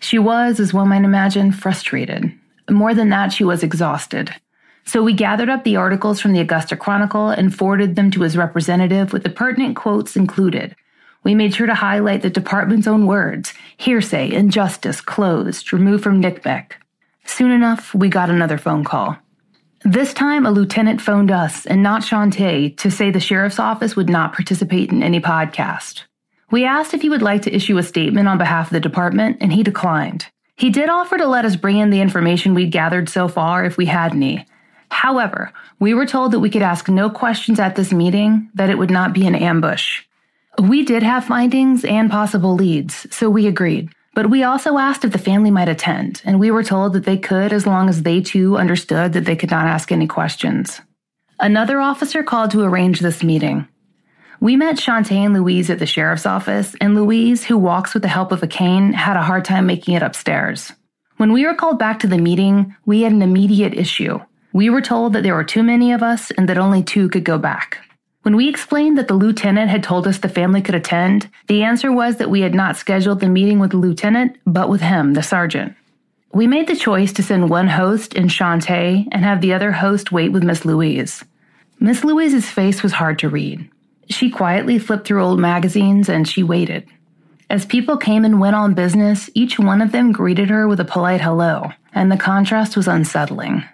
She 0.00 0.18
was, 0.18 0.58
as 0.58 0.74
one 0.74 0.88
might 0.88 1.04
imagine, 1.04 1.52
frustrated. 1.52 2.32
More 2.68 2.94
than 2.94 3.10
that, 3.10 3.32
she 3.32 3.44
was 3.44 3.62
exhausted. 3.62 4.34
So 4.84 5.02
we 5.02 5.12
gathered 5.12 5.48
up 5.48 5.62
the 5.62 5.76
articles 5.76 6.20
from 6.20 6.32
the 6.32 6.40
Augusta 6.40 6.76
Chronicle 6.76 7.28
and 7.28 7.54
forwarded 7.54 7.96
them 7.96 8.10
to 8.12 8.22
his 8.22 8.36
representative 8.36 9.12
with 9.12 9.22
the 9.22 9.30
pertinent 9.30 9.76
quotes 9.76 10.16
included. 10.16 10.74
We 11.22 11.34
made 11.34 11.54
sure 11.54 11.66
to 11.66 11.74
highlight 11.74 12.22
the 12.22 12.30
department's 12.30 12.86
own 12.86 13.06
words 13.06 13.52
hearsay, 13.76 14.32
injustice, 14.32 15.00
closed, 15.00 15.72
removed 15.72 16.02
from 16.02 16.22
NCMEC. 16.22 16.72
Soon 17.24 17.50
enough, 17.50 17.94
we 17.94 18.08
got 18.08 18.30
another 18.30 18.58
phone 18.58 18.84
call. 18.84 19.16
This 19.84 20.12
time, 20.12 20.44
a 20.44 20.50
lieutenant 20.50 21.00
phoned 21.00 21.30
us 21.30 21.66
and 21.66 21.82
not 21.82 22.02
Shantae 22.02 22.76
to 22.78 22.90
say 22.90 23.10
the 23.10 23.20
sheriff's 23.20 23.58
office 23.58 23.96
would 23.96 24.10
not 24.10 24.32
participate 24.32 24.90
in 24.90 25.02
any 25.02 25.20
podcast. 25.20 26.04
We 26.50 26.64
asked 26.64 26.94
if 26.94 27.02
he 27.02 27.08
would 27.08 27.22
like 27.22 27.42
to 27.42 27.54
issue 27.54 27.78
a 27.78 27.82
statement 27.82 28.28
on 28.28 28.38
behalf 28.38 28.66
of 28.68 28.72
the 28.72 28.80
department, 28.80 29.38
and 29.40 29.52
he 29.52 29.62
declined. 29.62 30.26
He 30.56 30.70
did 30.70 30.90
offer 30.90 31.16
to 31.16 31.26
let 31.26 31.44
us 31.44 31.56
bring 31.56 31.78
in 31.78 31.90
the 31.90 32.00
information 32.00 32.54
we'd 32.54 32.72
gathered 32.72 33.08
so 33.08 33.28
far 33.28 33.64
if 33.64 33.76
we 33.76 33.86
had 33.86 34.12
any. 34.12 34.46
However, 34.90 35.52
we 35.78 35.94
were 35.94 36.06
told 36.06 36.32
that 36.32 36.40
we 36.40 36.50
could 36.50 36.62
ask 36.62 36.88
no 36.88 37.08
questions 37.08 37.60
at 37.60 37.76
this 37.76 37.92
meeting, 37.92 38.50
that 38.54 38.68
it 38.68 38.76
would 38.76 38.90
not 38.90 39.12
be 39.12 39.26
an 39.26 39.34
ambush. 39.34 40.02
We 40.60 40.84
did 40.84 41.02
have 41.02 41.24
findings 41.24 41.84
and 41.84 42.10
possible 42.10 42.54
leads, 42.54 43.06
so 43.14 43.30
we 43.30 43.46
agreed. 43.46 43.88
But 44.14 44.28
we 44.28 44.42
also 44.42 44.76
asked 44.76 45.04
if 45.04 45.12
the 45.12 45.18
family 45.18 45.52
might 45.52 45.68
attend, 45.68 46.20
and 46.24 46.40
we 46.40 46.50
were 46.50 46.64
told 46.64 46.92
that 46.94 47.04
they 47.04 47.16
could 47.16 47.52
as 47.52 47.66
long 47.66 47.88
as 47.88 48.02
they 48.02 48.20
too 48.20 48.58
understood 48.58 49.12
that 49.12 49.24
they 49.24 49.36
could 49.36 49.50
not 49.50 49.66
ask 49.66 49.92
any 49.92 50.08
questions. 50.08 50.80
Another 51.38 51.80
officer 51.80 52.22
called 52.24 52.50
to 52.50 52.64
arrange 52.64 53.00
this 53.00 53.22
meeting. 53.22 53.68
We 54.40 54.56
met 54.56 54.76
Shantae 54.76 55.12
and 55.12 55.34
Louise 55.34 55.68
at 55.68 55.80
the 55.80 55.86
sheriff's 55.86 56.24
office, 56.24 56.74
and 56.80 56.94
Louise, 56.94 57.44
who 57.44 57.58
walks 57.58 57.92
with 57.92 58.02
the 58.02 58.08
help 58.08 58.32
of 58.32 58.42
a 58.42 58.46
cane, 58.46 58.94
had 58.94 59.18
a 59.18 59.22
hard 59.22 59.44
time 59.44 59.66
making 59.66 59.94
it 59.94 60.02
upstairs. 60.02 60.72
When 61.18 61.34
we 61.34 61.44
were 61.44 61.54
called 61.54 61.78
back 61.78 61.98
to 62.00 62.06
the 62.06 62.16
meeting, 62.16 62.74
we 62.86 63.02
had 63.02 63.12
an 63.12 63.20
immediate 63.20 63.74
issue. 63.74 64.18
We 64.54 64.70
were 64.70 64.80
told 64.80 65.12
that 65.12 65.24
there 65.24 65.34
were 65.34 65.44
too 65.44 65.62
many 65.62 65.92
of 65.92 66.02
us 66.02 66.30
and 66.30 66.48
that 66.48 66.56
only 66.56 66.82
two 66.82 67.10
could 67.10 67.24
go 67.24 67.36
back. 67.36 67.86
When 68.22 68.34
we 68.34 68.48
explained 68.48 68.96
that 68.96 69.08
the 69.08 69.14
lieutenant 69.14 69.68
had 69.68 69.82
told 69.82 70.06
us 70.06 70.18
the 70.18 70.28
family 70.30 70.62
could 70.62 70.74
attend, 70.74 71.28
the 71.46 71.62
answer 71.62 71.92
was 71.92 72.16
that 72.16 72.30
we 72.30 72.40
had 72.40 72.54
not 72.54 72.78
scheduled 72.78 73.20
the 73.20 73.28
meeting 73.28 73.58
with 73.58 73.72
the 73.72 73.76
lieutenant, 73.76 74.38
but 74.46 74.70
with 74.70 74.80
him, 74.80 75.12
the 75.12 75.22
sergeant. 75.22 75.74
We 76.32 76.46
made 76.46 76.66
the 76.66 76.76
choice 76.76 77.12
to 77.12 77.22
send 77.22 77.50
one 77.50 77.68
host 77.68 78.14
in 78.14 78.28
Shantae 78.28 79.06
and 79.12 79.22
have 79.22 79.42
the 79.42 79.52
other 79.52 79.72
host 79.72 80.12
wait 80.12 80.30
with 80.32 80.44
Miss 80.44 80.64
Louise. 80.64 81.22
Miss 81.78 82.04
Louise's 82.04 82.48
face 82.48 82.82
was 82.82 82.92
hard 82.92 83.18
to 83.18 83.28
read. 83.28 83.68
She 84.10 84.28
quietly 84.28 84.78
flipped 84.78 85.06
through 85.06 85.24
old 85.24 85.38
magazines 85.38 86.08
and 86.08 86.28
she 86.28 86.42
waited. 86.42 86.86
As 87.48 87.64
people 87.64 87.96
came 87.96 88.24
and 88.24 88.40
went 88.40 88.56
on 88.56 88.74
business, 88.74 89.30
each 89.34 89.58
one 89.58 89.80
of 89.80 89.92
them 89.92 90.12
greeted 90.12 90.50
her 90.50 90.68
with 90.68 90.80
a 90.80 90.84
polite 90.84 91.20
hello, 91.20 91.72
and 91.92 92.10
the 92.10 92.16
contrast 92.16 92.76
was 92.76 92.86
unsettling. 92.86 93.64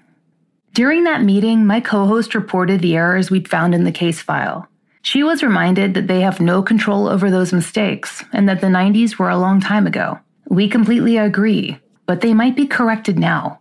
During 0.73 1.05
that 1.05 1.23
meeting, 1.23 1.67
my 1.67 1.81
co 1.81 2.07
host 2.07 2.35
reported 2.35 2.81
the 2.81 2.97
errors 2.97 3.31
we'd 3.31 3.49
found 3.49 3.75
in 3.75 3.85
the 3.85 3.93
case 3.93 4.21
file. 4.21 4.69
She 5.03 5.23
was 5.23 5.43
reminded 5.43 5.95
that 5.95 6.07
they 6.07 6.21
have 6.21 6.41
no 6.41 6.63
control 6.63 7.09
over 7.09 7.31
those 7.31 7.53
mistakes 7.53 8.25
and 8.33 8.49
that 8.49 8.61
the 8.61 8.67
90s 8.67 9.19
were 9.19 9.31
a 9.31 9.39
long 9.39 9.61
time 9.61 9.87
ago. 9.87 10.19
We 10.49 10.69
completely 10.69 11.17
agree, 11.17 11.79
but 12.07 12.21
they 12.21 12.35
might 12.35 12.57
be 12.57 12.67
corrected 12.67 13.19
now. 13.19 13.61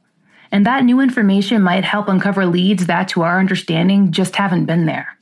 And 0.51 0.65
that 0.65 0.83
new 0.83 0.99
information 0.99 1.61
might 1.61 1.83
help 1.83 2.07
uncover 2.09 2.45
leads 2.45 2.87
that, 2.87 3.07
to 3.09 3.21
our 3.21 3.39
understanding, 3.39 4.11
just 4.11 4.35
haven't 4.35 4.65
been 4.65 4.85
there. 4.85 5.14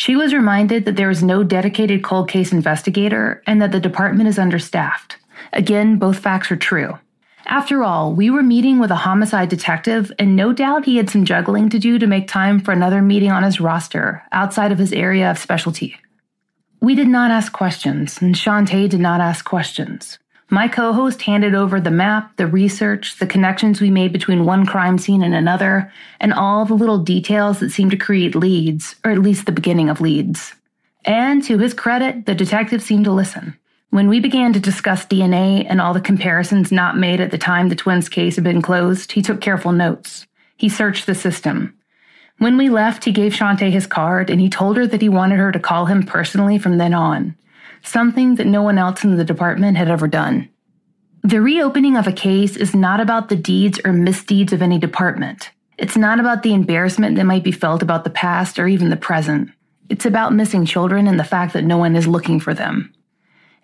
She 0.00 0.16
was 0.16 0.32
reminded 0.32 0.86
that 0.86 0.96
there 0.96 1.10
is 1.10 1.22
no 1.22 1.44
dedicated 1.44 2.02
cold 2.02 2.30
case 2.30 2.52
investigator 2.52 3.42
and 3.46 3.60
that 3.60 3.70
the 3.70 3.78
department 3.78 4.30
is 4.30 4.38
understaffed. 4.38 5.18
Again, 5.52 5.98
both 5.98 6.20
facts 6.20 6.50
are 6.50 6.56
true. 6.56 6.98
After 7.44 7.84
all, 7.84 8.14
we 8.14 8.30
were 8.30 8.42
meeting 8.42 8.78
with 8.78 8.90
a 8.90 9.04
homicide 9.04 9.50
detective, 9.50 10.10
and 10.18 10.34
no 10.34 10.54
doubt 10.54 10.86
he 10.86 10.96
had 10.96 11.10
some 11.10 11.26
juggling 11.26 11.68
to 11.68 11.78
do 11.78 11.98
to 11.98 12.06
make 12.06 12.28
time 12.28 12.60
for 12.60 12.72
another 12.72 13.02
meeting 13.02 13.30
on 13.30 13.42
his 13.42 13.60
roster, 13.60 14.22
outside 14.32 14.72
of 14.72 14.78
his 14.78 14.94
area 14.94 15.30
of 15.30 15.36
specialty. 15.36 15.94
We 16.80 16.94
did 16.94 17.08
not 17.08 17.30
ask 17.30 17.52
questions, 17.52 18.22
and 18.22 18.34
Shantae 18.34 18.88
did 18.88 19.00
not 19.00 19.20
ask 19.20 19.44
questions. 19.44 20.18
My 20.52 20.66
co 20.66 20.92
host 20.92 21.22
handed 21.22 21.54
over 21.54 21.80
the 21.80 21.92
map, 21.92 22.36
the 22.36 22.48
research, 22.48 23.18
the 23.18 23.26
connections 23.26 23.80
we 23.80 23.88
made 23.88 24.12
between 24.12 24.44
one 24.44 24.66
crime 24.66 24.98
scene 24.98 25.22
and 25.22 25.32
another, 25.32 25.92
and 26.18 26.34
all 26.34 26.64
the 26.64 26.74
little 26.74 26.98
details 26.98 27.60
that 27.60 27.70
seemed 27.70 27.92
to 27.92 27.96
create 27.96 28.34
leads, 28.34 28.96
or 29.04 29.12
at 29.12 29.18
least 29.18 29.46
the 29.46 29.52
beginning 29.52 29.88
of 29.88 30.00
leads. 30.00 30.54
And 31.04 31.40
to 31.44 31.58
his 31.58 31.72
credit, 31.72 32.26
the 32.26 32.34
detective 32.34 32.82
seemed 32.82 33.04
to 33.04 33.12
listen. 33.12 33.56
When 33.90 34.08
we 34.08 34.18
began 34.18 34.52
to 34.52 34.60
discuss 34.60 35.06
DNA 35.06 35.66
and 35.68 35.80
all 35.80 35.94
the 35.94 36.00
comparisons 36.00 36.72
not 36.72 36.98
made 36.98 37.20
at 37.20 37.30
the 37.30 37.38
time 37.38 37.68
the 37.68 37.76
twins' 37.76 38.08
case 38.08 38.34
had 38.34 38.44
been 38.44 38.60
closed, 38.60 39.12
he 39.12 39.22
took 39.22 39.40
careful 39.40 39.70
notes. 39.70 40.26
He 40.56 40.68
searched 40.68 41.06
the 41.06 41.14
system. 41.14 41.74
When 42.38 42.56
we 42.56 42.70
left, 42.70 43.04
he 43.04 43.12
gave 43.12 43.34
Shantae 43.34 43.70
his 43.70 43.86
card 43.86 44.30
and 44.30 44.40
he 44.40 44.48
told 44.48 44.76
her 44.76 44.86
that 44.86 45.02
he 45.02 45.08
wanted 45.08 45.38
her 45.38 45.52
to 45.52 45.60
call 45.60 45.86
him 45.86 46.02
personally 46.02 46.58
from 46.58 46.78
then 46.78 46.94
on, 46.94 47.36
something 47.82 48.36
that 48.36 48.46
no 48.46 48.62
one 48.62 48.78
else 48.78 49.04
in 49.04 49.16
the 49.16 49.24
department 49.24 49.76
had 49.76 49.88
ever 49.88 50.08
done. 50.08 50.48
The 51.22 51.40
reopening 51.40 51.96
of 51.96 52.06
a 52.06 52.12
case 52.12 52.56
is 52.56 52.74
not 52.74 53.00
about 53.00 53.28
the 53.28 53.36
deeds 53.36 53.78
or 53.84 53.92
misdeeds 53.92 54.52
of 54.52 54.62
any 54.62 54.78
department. 54.78 55.50
It's 55.76 55.96
not 55.96 56.18
about 56.18 56.42
the 56.42 56.54
embarrassment 56.54 57.16
that 57.16 57.24
might 57.24 57.44
be 57.44 57.52
felt 57.52 57.82
about 57.82 58.04
the 58.04 58.10
past 58.10 58.58
or 58.58 58.66
even 58.66 58.90
the 58.90 58.96
present. 58.96 59.50
It's 59.88 60.06
about 60.06 60.32
missing 60.32 60.64
children 60.64 61.06
and 61.06 61.18
the 61.18 61.24
fact 61.24 61.52
that 61.52 61.64
no 61.64 61.76
one 61.76 61.96
is 61.96 62.06
looking 62.06 62.40
for 62.40 62.54
them. 62.54 62.92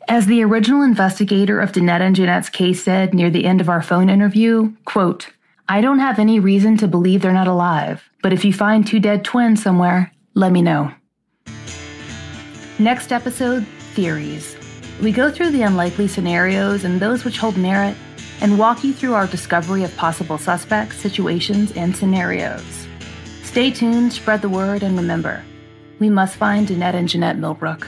As 0.09 0.27
the 0.27 0.43
original 0.45 0.83
investigator 0.83 1.61
of 1.61 1.73
Danette 1.73 2.01
and 2.01 2.15
Jeanette's 2.15 2.49
case 2.49 2.83
said 2.83 3.13
near 3.15 3.31
the 3.31 3.45
end 3.45 3.61
of 3.61 3.69
our 3.69 3.83
phone 3.83 4.09
interview, 4.09 4.73
quote, 4.85 5.31
I 5.69 5.81
don't 5.81 5.99
have 5.99 6.19
any 6.19 6.39
reason 6.39 6.77
to 6.79 6.89
believe 6.89 7.23
they're 7.23 7.33
not 7.33 7.49
alive, 7.49 8.09
but 8.23 8.33
if 8.33 8.45
you 8.45 8.53
find 8.53 8.87
two 8.87 9.01
dead 9.01 9.25
twins 9.25 9.63
somewhere, 9.63 10.13
let 10.35 10.53
me 10.53 10.63
know. 10.63 10.93
Next 12.79 13.11
episode 13.11 13.67
Theories. 13.97 14.55
We 15.03 15.11
go 15.11 15.31
through 15.31 15.51
the 15.51 15.63
unlikely 15.63 16.07
scenarios 16.07 16.85
and 16.85 17.01
those 17.01 17.25
which 17.25 17.39
hold 17.39 17.57
merit 17.57 17.97
and 18.43 18.59
walk 18.59 18.85
you 18.85 18.93
through 18.93 19.15
our 19.15 19.27
discovery 19.27 19.85
of 19.85 19.97
possible 19.97 20.37
suspects, 20.37 20.99
situations, 20.99 21.73
and 21.73 21.97
scenarios. 21.97 22.87
Stay 23.43 23.71
tuned, 23.71 24.13
spread 24.13 24.43
the 24.43 24.51
word, 24.51 24.83
and 24.83 24.99
remember 24.99 25.43
we 25.99 26.11
must 26.11 26.37
find 26.37 26.69
Danette 26.69 26.95
and 26.95 27.09
Jeanette 27.09 27.39
Millbrook. 27.39 27.87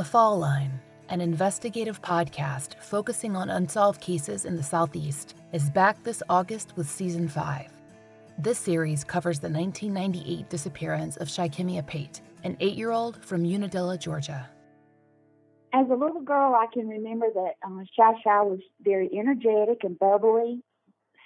The 0.00 0.04
Fall 0.04 0.38
Line, 0.38 0.80
an 1.10 1.20
investigative 1.20 2.00
podcast 2.00 2.76
focusing 2.76 3.36
on 3.36 3.50
unsolved 3.50 4.00
cases 4.00 4.46
in 4.46 4.56
the 4.56 4.62
Southeast, 4.62 5.34
is 5.52 5.68
back 5.68 6.02
this 6.02 6.22
August 6.30 6.72
with 6.74 6.88
season 6.88 7.28
5. 7.28 7.70
This 8.38 8.58
series 8.58 9.04
covers 9.04 9.40
the 9.40 9.50
1998 9.50 10.48
disappearance 10.48 11.18
of 11.18 11.28
Shykemmia 11.28 11.86
Pate, 11.86 12.22
an 12.44 12.56
eight 12.60 12.78
year 12.78 12.92
old 12.92 13.22
from 13.22 13.44
Unadilla, 13.44 13.98
Georgia. 13.98 14.48
As 15.74 15.86
a 15.90 15.94
little 15.94 16.22
girl, 16.22 16.54
I 16.54 16.64
can 16.72 16.88
remember 16.88 17.26
that 17.34 17.56
uh, 17.62 17.84
Shy 17.94 18.12
Shy 18.24 18.40
was 18.40 18.60
very 18.80 19.10
energetic 19.12 19.84
and 19.84 19.98
bubbly. 19.98 20.62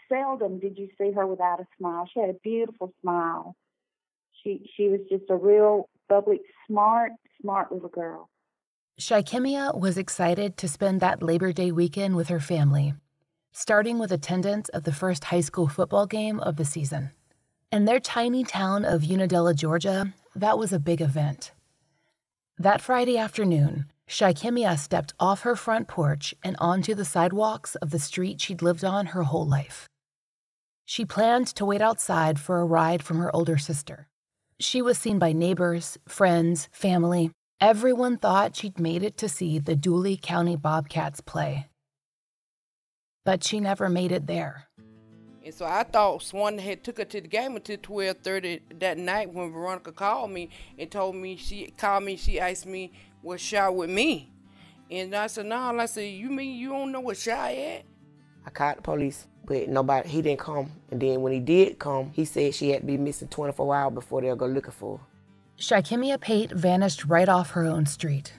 Seldom 0.09 0.59
did 0.59 0.77
you 0.77 0.89
see 0.99 1.13
her 1.13 1.29
without 1.29 1.61
a 1.61 1.67
smile. 1.79 2.11
She 2.13 2.19
had 2.19 2.31
a 2.31 2.39
beautiful 2.43 2.93
smile. 3.03 3.55
She 4.43 4.69
she 4.77 4.89
was 4.89 4.99
just 5.09 5.31
a 5.31 5.37
real 5.37 5.89
bubbly, 6.09 6.41
smart, 6.67 7.13
smart 7.41 7.71
little 7.71 7.89
girl. 7.89 8.31
Shykemmia 8.98 9.76
was 9.76 9.98
excited 9.98 10.57
to 10.57 10.68
spend 10.68 11.00
that 11.00 11.20
Labor 11.20 11.52
Day 11.52 11.72
weekend 11.72 12.14
with 12.14 12.28
her 12.28 12.38
family, 12.38 12.94
starting 13.50 13.98
with 13.98 14.12
attendance 14.12 14.68
of 14.68 14.85
the 14.85 14.92
first 14.92 15.24
high 15.24 15.40
school 15.40 15.66
football 15.66 16.07
game 16.07 16.38
of 16.38 16.54
the 16.54 16.64
season. 16.64 17.11
In 17.72 17.87
their 17.87 17.98
tiny 17.98 18.44
town 18.44 18.85
of 18.85 19.02
Unadilla, 19.02 19.52
Georgia, 19.52 20.14
that 20.37 20.59
was 20.59 20.72
a 20.72 20.78
big 20.78 21.00
event. 21.00 21.50
That 22.57 22.80
Friday 22.80 23.18
afternoon, 23.18 23.87
Shykemmia 24.09 24.78
stepped 24.78 25.12
off 25.18 25.40
her 25.40 25.57
front 25.57 25.88
porch 25.88 26.33
and 26.44 26.54
onto 26.61 26.94
the 26.94 27.04
sidewalks 27.04 27.74
of 27.76 27.90
the 27.90 27.98
street 27.98 28.40
she'd 28.40 28.62
lived 28.62 28.85
on 28.85 29.07
her 29.07 29.24
whole 29.24 29.46
life. 29.46 29.88
She 30.85 31.04
planned 31.04 31.48
to 31.48 31.64
wait 31.64 31.83
outside 31.83 32.38
for 32.38 32.61
a 32.61 32.64
ride 32.64 33.02
from 33.02 33.18
her 33.18 33.35
older 33.35 33.59
sister. 33.59 34.07
She 34.61 34.80
was 34.80 34.98
seen 34.98 35.18
by 35.18 35.33
neighbors, 35.33 35.98
friends, 36.07 36.68
family. 36.70 37.33
Everyone 37.64 38.18
thought 38.18 38.57
she'd 38.57 38.79
made 38.79 39.03
it 39.03 39.16
to 39.16 39.27
see 39.27 39.59
the 39.59 39.74
Dooly 39.74 40.20
County 40.20 40.55
Bobcats 40.55 41.22
play. 41.22 41.68
But 43.24 43.42
she 43.42 43.59
never 43.59 43.88
made 43.88 44.12
it 44.12 44.27
there. 44.27 44.68
And 45.42 45.55
so 45.55 45.64
I 45.64 45.85
thought 45.85 46.22
Swan 46.22 46.59
had 46.59 46.85
took 46.85 46.98
her 46.98 47.07
to 47.07 47.22
the 47.22 47.27
game 47.27 47.57
until 47.57 47.79
twelve 47.79 48.18
thirty 48.18 48.61
that 48.81 48.98
night 48.98 49.33
when 49.33 49.50
Veronica 49.50 49.92
called 49.92 50.31
me 50.31 50.50
and 50.79 50.90
told 50.90 51.16
me 51.16 51.37
she 51.37 51.72
called 51.79 52.05
me. 52.05 52.16
She 52.16 52.38
asked 52.38 52.66
me 52.66 52.92
was 53.22 53.40
Shy 53.40 53.66
with 53.70 53.88
me, 53.88 54.31
and 54.90 55.14
I 55.14 55.27
said 55.29 55.46
no. 55.46 55.57
I 55.57 55.87
said 55.87 56.03
you 56.03 56.29
mean 56.29 56.59
you 56.59 56.68
don't 56.68 56.92
know 56.92 57.00
what 57.00 57.16
Shy 57.16 57.55
at? 57.55 57.85
I 58.44 58.50
called 58.50 58.77
the 58.77 58.83
police, 58.83 59.27
but 59.46 59.70
nobody. 59.70 60.07
He 60.07 60.20
didn't 60.20 60.40
come. 60.40 60.70
And 60.90 61.00
then 61.00 61.22
when 61.22 61.33
he 61.33 61.40
did 61.40 61.79
come, 61.79 62.11
he 62.12 62.27
said 62.27 62.55
she 62.55 62.68
had 62.68 62.83
to 62.83 62.87
be 62.87 62.98
missing 62.98 63.29
24 63.29 63.74
hours 63.74 63.94
before 63.94 64.20
they'll 64.20 64.37
go 64.37 64.44
looking 64.44 64.70
for 64.70 64.98
her. 64.98 65.13
Shykemmia 65.59 66.21
Pate 66.21 66.51
vanished 66.51 67.05
right 67.05 67.29
off 67.29 67.51
her 67.51 67.64
own 67.64 67.87
street. 67.87 68.33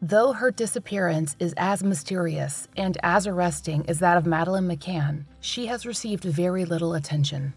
Though 0.00 0.32
her 0.32 0.52
disappearance 0.52 1.34
is 1.40 1.52
as 1.56 1.82
mysterious 1.82 2.68
and 2.76 2.96
as 3.02 3.26
arresting 3.26 3.84
as 3.88 3.98
that 3.98 4.16
of 4.16 4.24
Madeleine 4.24 4.68
McCann, 4.68 5.24
she 5.40 5.66
has 5.66 5.84
received 5.84 6.22
very 6.22 6.64
little 6.64 6.94
attention. 6.94 7.54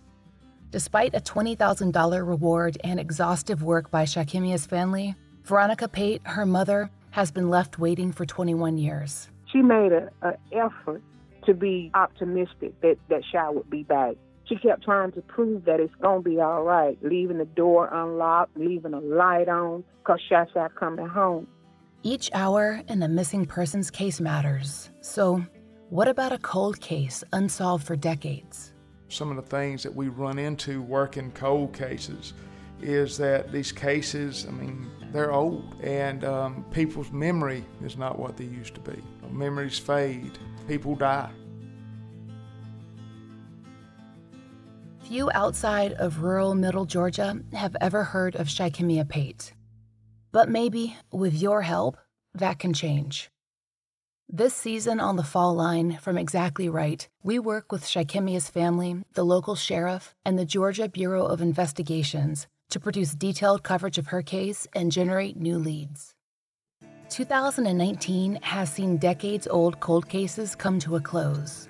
Despite 0.71 1.13
a 1.13 1.19
$20,000 1.19 2.27
reward 2.27 2.77
and 2.83 2.99
exhaustive 2.99 3.61
work 3.61 3.91
by 3.91 4.05
Shykemmia's 4.05 4.65
family, 4.65 5.13
Veronica 5.43 5.87
Pate, 5.87 6.21
her 6.23 6.45
mother, 6.45 6.89
has 7.11 7.29
been 7.29 7.49
left 7.49 7.77
waiting 7.77 8.11
for 8.11 8.25
21 8.25 8.79
years. 8.79 9.29
She 9.51 9.61
made 9.61 9.91
an 9.91 10.09
effort 10.51 11.03
to 11.45 11.53
be 11.53 11.91
optimistic 11.93 12.79
that, 12.81 12.97
that 13.09 13.21
Shy 13.31 13.49
would 13.49 13.69
be 13.69 13.83
back. 13.83 14.15
She 14.51 14.57
kept 14.57 14.83
trying 14.83 15.13
to 15.13 15.21
prove 15.21 15.63
that 15.63 15.79
it's 15.79 15.95
going 16.01 16.23
to 16.23 16.29
be 16.29 16.41
all 16.41 16.63
right, 16.63 16.97
leaving 17.01 17.37
the 17.37 17.45
door 17.45 17.87
unlocked, 17.87 18.57
leaving 18.57 18.93
a 18.93 18.99
light 18.99 19.47
on, 19.47 19.85
because 19.99 20.19
Shy 20.27 20.45
Shy 20.53 20.67
coming 20.77 21.07
home. 21.07 21.47
Each 22.03 22.29
hour 22.33 22.81
in 22.89 22.99
the 22.99 23.07
missing 23.07 23.45
persons 23.45 23.89
case 23.89 24.19
matters. 24.19 24.89
So, 24.99 25.41
what 25.89 26.09
about 26.09 26.33
a 26.33 26.37
cold 26.37 26.81
case 26.81 27.23
unsolved 27.31 27.87
for 27.87 27.95
decades? 27.95 28.73
Some 29.07 29.29
of 29.29 29.37
the 29.37 29.49
things 29.49 29.83
that 29.83 29.95
we 29.95 30.09
run 30.09 30.37
into 30.37 30.81
working 30.81 31.31
cold 31.31 31.71
cases 31.71 32.33
is 32.81 33.17
that 33.19 33.53
these 33.53 33.71
cases, 33.71 34.45
I 34.49 34.51
mean, 34.51 34.91
they're 35.13 35.31
old, 35.31 35.75
and 35.81 36.25
um, 36.25 36.65
people's 36.71 37.11
memory 37.13 37.63
is 37.81 37.95
not 37.95 38.19
what 38.19 38.35
they 38.35 38.45
used 38.45 38.75
to 38.75 38.81
be. 38.81 39.01
Memories 39.31 39.79
fade, 39.79 40.37
people 40.67 40.95
die. 40.95 41.31
Few 45.11 45.29
outside 45.33 45.91
of 45.91 46.21
rural 46.21 46.55
middle 46.55 46.85
Georgia 46.85 47.37
have 47.51 47.75
ever 47.81 48.05
heard 48.05 48.33
of 48.37 48.47
Shykemmia 48.47 49.09
Pate. 49.09 49.51
But 50.31 50.47
maybe, 50.47 50.95
with 51.11 51.33
your 51.33 51.63
help, 51.63 51.97
that 52.33 52.59
can 52.59 52.71
change. 52.71 53.29
This 54.29 54.53
season 54.53 55.01
on 55.01 55.17
the 55.17 55.23
Fall 55.25 55.53
Line 55.53 55.97
from 56.01 56.17
Exactly 56.17 56.69
Right, 56.69 57.05
we 57.23 57.39
work 57.39 57.73
with 57.73 57.83
Shykemmia's 57.83 58.49
family, 58.49 59.03
the 59.13 59.25
local 59.25 59.55
sheriff, 59.55 60.15
and 60.23 60.39
the 60.39 60.45
Georgia 60.45 60.87
Bureau 60.87 61.25
of 61.25 61.41
Investigations 61.41 62.47
to 62.69 62.79
produce 62.79 63.13
detailed 63.13 63.63
coverage 63.63 63.97
of 63.97 64.07
her 64.07 64.21
case 64.21 64.65
and 64.73 64.93
generate 64.93 65.35
new 65.35 65.59
leads. 65.59 66.15
2019 67.09 68.39
has 68.43 68.71
seen 68.71 68.95
decades 68.95 69.45
old 69.45 69.81
cold 69.81 70.07
cases 70.07 70.55
come 70.55 70.79
to 70.79 70.95
a 70.95 71.01
close. 71.01 71.67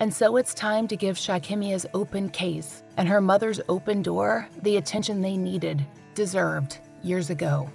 And 0.00 0.14
so 0.14 0.36
it's 0.36 0.54
time 0.54 0.86
to 0.88 0.96
give 0.96 1.16
Shykemmia's 1.16 1.86
open 1.92 2.28
case 2.28 2.84
and 2.96 3.08
her 3.08 3.20
mother's 3.20 3.60
open 3.68 4.02
door 4.02 4.48
the 4.62 4.76
attention 4.76 5.20
they 5.20 5.36
needed, 5.36 5.84
deserved, 6.14 6.78
years 7.02 7.30
ago. 7.30 7.68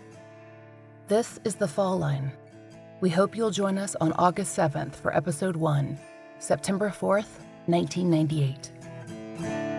This 1.10 1.40
is 1.44 1.56
The 1.56 1.68
Fall 1.68 1.98
Line. 1.98 2.32
We 3.02 3.10
hope 3.10 3.36
you'll 3.36 3.52
join 3.52 3.78
us 3.78 3.96
on 4.00 4.14
August 4.14 4.58
7th 4.58 4.96
for 4.96 5.16
episode 5.16 5.58
1, 5.58 5.98
September 6.40 6.90
4th, 6.90 7.40
1998. 7.66 9.73